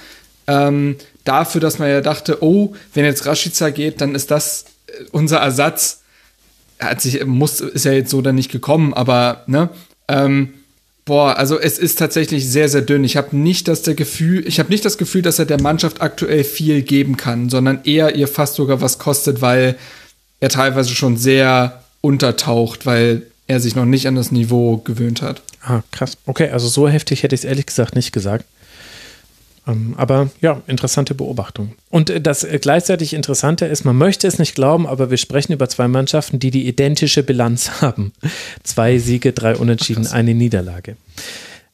Ähm, 0.46 0.96
dafür, 1.24 1.60
dass 1.60 1.80
man 1.80 1.88
ja 1.88 2.00
dachte, 2.00 2.44
oh, 2.44 2.74
wenn 2.94 3.04
jetzt 3.04 3.26
Rashica 3.26 3.70
geht, 3.70 4.00
dann 4.00 4.14
ist 4.14 4.30
das 4.30 4.66
äh, 4.86 5.04
unser 5.10 5.38
Ersatz. 5.38 6.02
Er 6.78 6.90
hat 6.90 7.00
sich, 7.00 7.24
muss, 7.26 7.60
ist 7.60 7.84
ja 7.84 7.92
jetzt 7.92 8.10
so 8.10 8.22
dann 8.22 8.36
nicht 8.36 8.52
gekommen, 8.52 8.94
aber 8.94 9.42
ne, 9.48 9.68
ähm, 10.06 10.54
boah, 11.04 11.36
also 11.36 11.58
es 11.58 11.78
ist 11.78 11.98
tatsächlich 11.98 12.48
sehr, 12.48 12.68
sehr 12.68 12.82
dünn. 12.82 13.04
Ich 13.04 13.16
habe 13.16 13.36
nicht 13.36 13.68
das 13.68 13.86
ich 13.86 14.58
habe 14.58 14.70
nicht 14.70 14.84
das 14.84 14.98
Gefühl, 14.98 15.22
dass 15.22 15.38
er 15.38 15.46
der 15.46 15.60
Mannschaft 15.60 16.00
aktuell 16.00 16.44
viel 16.44 16.82
geben 16.82 17.16
kann, 17.16 17.50
sondern 17.50 17.80
eher 17.84 18.14
ihr 18.14 18.28
fast 18.28 18.54
sogar 18.54 18.80
was 18.80 18.98
kostet, 18.98 19.40
weil 19.40 19.76
er 20.40 20.48
teilweise 20.48 20.94
schon 20.94 21.16
sehr 21.16 21.82
untertaucht, 22.00 22.86
weil 22.86 23.22
er 23.46 23.60
sich 23.60 23.76
noch 23.76 23.84
nicht 23.84 24.06
an 24.06 24.14
das 24.14 24.32
Niveau 24.32 24.78
gewöhnt 24.78 25.22
hat. 25.22 25.42
Ah, 25.62 25.82
krass. 25.92 26.16
Okay, 26.26 26.50
also 26.50 26.68
so 26.68 26.88
heftig 26.88 27.22
hätte 27.22 27.34
ich 27.34 27.42
es 27.42 27.44
ehrlich 27.44 27.66
gesagt 27.66 27.94
nicht 27.94 28.12
gesagt. 28.12 28.44
Ähm, 29.66 29.94
aber 29.96 30.30
ja, 30.40 30.60
interessante 30.66 31.14
Beobachtung. 31.14 31.74
Und 31.88 32.10
äh, 32.10 32.20
das 32.20 32.44
äh, 32.44 32.58
gleichzeitig 32.60 33.14
Interessante 33.14 33.66
ist, 33.66 33.84
man 33.84 33.96
möchte 33.96 34.26
es 34.26 34.38
nicht 34.38 34.54
glauben, 34.54 34.86
aber 34.86 35.10
wir 35.10 35.18
sprechen 35.18 35.52
über 35.52 35.68
zwei 35.68 35.88
Mannschaften, 35.88 36.38
die 36.38 36.50
die 36.50 36.66
identische 36.66 37.22
Bilanz 37.22 37.70
haben. 37.80 38.12
Zwei 38.64 38.98
Siege, 38.98 39.32
drei 39.32 39.56
Unentschieden, 39.56 40.06
Ach, 40.08 40.14
eine 40.14 40.34
Niederlage. 40.34 40.96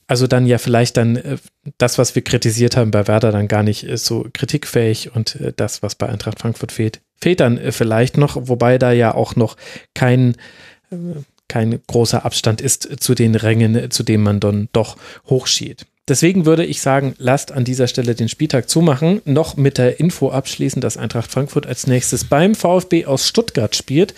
Also 0.07 0.27
dann 0.27 0.47
ja 0.47 0.59
vielleicht 0.59 0.97
dann 0.97 1.17
äh, 1.17 1.39
das, 1.79 1.99
was 1.99 2.15
wir 2.15 2.23
kritisiert 2.23 2.77
haben 2.77 2.91
bei 2.91 3.07
Werder, 3.07 3.33
dann 3.33 3.49
gar 3.49 3.63
nicht 3.63 3.87
so 3.99 4.27
kritikfähig 4.33 5.15
und 5.15 5.39
das, 5.57 5.83
was 5.83 5.95
bei 5.95 6.09
Eintracht 6.09 6.41
Frankfurt 6.41 6.73
fehlt, 6.73 7.01
fehlt 7.21 7.41
dann 7.41 7.73
vielleicht 7.73 8.17
noch, 8.17 8.49
wobei 8.49 8.79
da 8.79 8.93
ja 8.93 9.15
auch 9.15 9.37
noch 9.37 9.57
kein, 9.95 10.35
kein 11.47 11.79
großer 11.87 12.25
Abstand 12.25 12.63
ist 12.63 13.03
zu 13.03 13.15
den 13.15 13.35
Rängen, 13.35 13.91
zu 13.91 14.03
denen 14.03 14.23
man 14.23 14.41
dann 14.41 14.69
doch 14.73 14.97
hochschielt. 15.27 15.85
Deswegen 16.09 16.47
würde 16.47 16.65
ich 16.65 16.81
sagen, 16.81 17.15
lasst 17.19 17.53
an 17.53 17.65
dieser 17.65 17.87
Stelle 17.87 18.15
den 18.15 18.31
Spieltag 18.31 18.71
zumachen. 18.71 19.21
Noch 19.27 19.57
mit 19.57 19.77
der 19.77 20.01
Info 20.01 20.31
abschließen, 20.31 20.81
dass 20.81 20.97
Eintracht 20.97 21.31
Frankfurt 21.31 21.67
als 21.67 21.87
nächstes 21.87 22.25
beim 22.25 22.55
VfB 22.55 23.05
aus 23.05 23.29
Stuttgart 23.29 23.77
spielt 23.77 24.15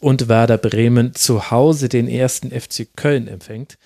und 0.00 0.28
Werder 0.28 0.56
Bremen 0.56 1.14
zu 1.14 1.50
Hause 1.50 1.90
den 1.90 2.08
ersten 2.08 2.50
FC 2.50 2.86
Köln 2.96 3.28
empfängt. 3.28 3.76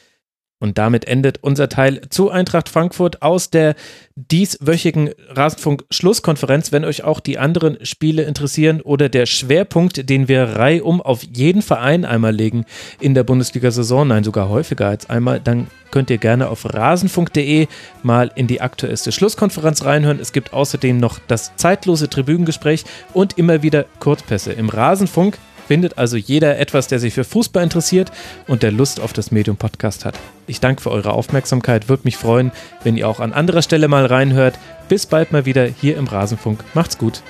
Und 0.60 0.76
damit 0.76 1.06
endet 1.06 1.38
unser 1.42 1.68
Teil 1.68 2.00
zu 2.10 2.30
Eintracht 2.30 2.68
Frankfurt 2.68 3.22
aus 3.22 3.50
der 3.50 3.76
dieswöchigen 4.16 5.10
Rasenfunk-Schlusskonferenz. 5.28 6.72
Wenn 6.72 6.84
euch 6.84 7.04
auch 7.04 7.20
die 7.20 7.38
anderen 7.38 7.84
Spiele 7.86 8.24
interessieren 8.24 8.80
oder 8.80 9.08
der 9.08 9.26
Schwerpunkt, 9.26 10.10
den 10.10 10.26
wir 10.26 10.42
reihum 10.42 11.00
auf 11.00 11.22
jeden 11.22 11.62
Verein 11.62 12.04
einmal 12.04 12.34
legen 12.34 12.64
in 12.98 13.14
der 13.14 13.22
Bundesliga-Saison, 13.22 14.08
nein, 14.08 14.24
sogar 14.24 14.48
häufiger 14.48 14.88
als 14.88 15.08
einmal, 15.08 15.38
dann 15.38 15.68
könnt 15.92 16.10
ihr 16.10 16.18
gerne 16.18 16.48
auf 16.48 16.64
rasenfunk.de 16.74 17.68
mal 18.02 18.32
in 18.34 18.48
die 18.48 18.60
aktuellste 18.60 19.12
Schlusskonferenz 19.12 19.84
reinhören. 19.84 20.18
Es 20.18 20.32
gibt 20.32 20.52
außerdem 20.52 20.98
noch 20.98 21.20
das 21.28 21.54
zeitlose 21.54 22.10
Tribünengespräch 22.10 22.84
und 23.14 23.38
immer 23.38 23.62
wieder 23.62 23.86
Kurzpässe 24.00 24.52
im 24.54 24.70
Rasenfunk 24.70 25.38
findet 25.68 25.98
also 25.98 26.16
jeder 26.16 26.58
etwas, 26.58 26.88
der 26.88 26.98
sich 26.98 27.12
für 27.12 27.24
Fußball 27.24 27.62
interessiert 27.62 28.10
und 28.48 28.62
der 28.62 28.72
Lust 28.72 29.00
auf 29.00 29.12
das 29.12 29.30
Medium 29.30 29.58
Podcast 29.58 30.06
hat. 30.06 30.18
Ich 30.46 30.60
danke 30.60 30.82
für 30.82 30.90
eure 30.90 31.12
Aufmerksamkeit, 31.12 31.90
würde 31.90 32.04
mich 32.04 32.16
freuen, 32.16 32.50
wenn 32.82 32.96
ihr 32.96 33.06
auch 33.06 33.20
an 33.20 33.34
anderer 33.34 33.60
Stelle 33.60 33.86
mal 33.86 34.06
reinhört. 34.06 34.58
Bis 34.88 35.04
bald 35.04 35.30
mal 35.30 35.44
wieder 35.44 35.66
hier 35.66 35.98
im 35.98 36.06
Rasenfunk. 36.06 36.64
Macht's 36.72 36.96
gut. 36.96 37.22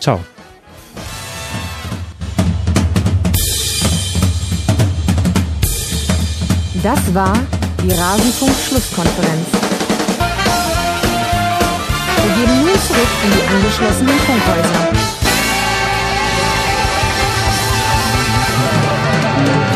Ciao. 0.00 0.20
Das 6.82 7.14
war 7.14 7.38
die 7.80 7.92
Rasenfunk-Schlusskonferenz. 7.92 9.46
Wir 12.24 12.34
gehen 12.34 12.60
nun 12.60 12.80
zurück 12.88 13.08
in 13.24 13.30
die 13.30 13.54
angeschlossenen 13.54 14.18
Funkhäuser. 14.18 15.03
Thank 19.46 19.68
you. 19.68 19.73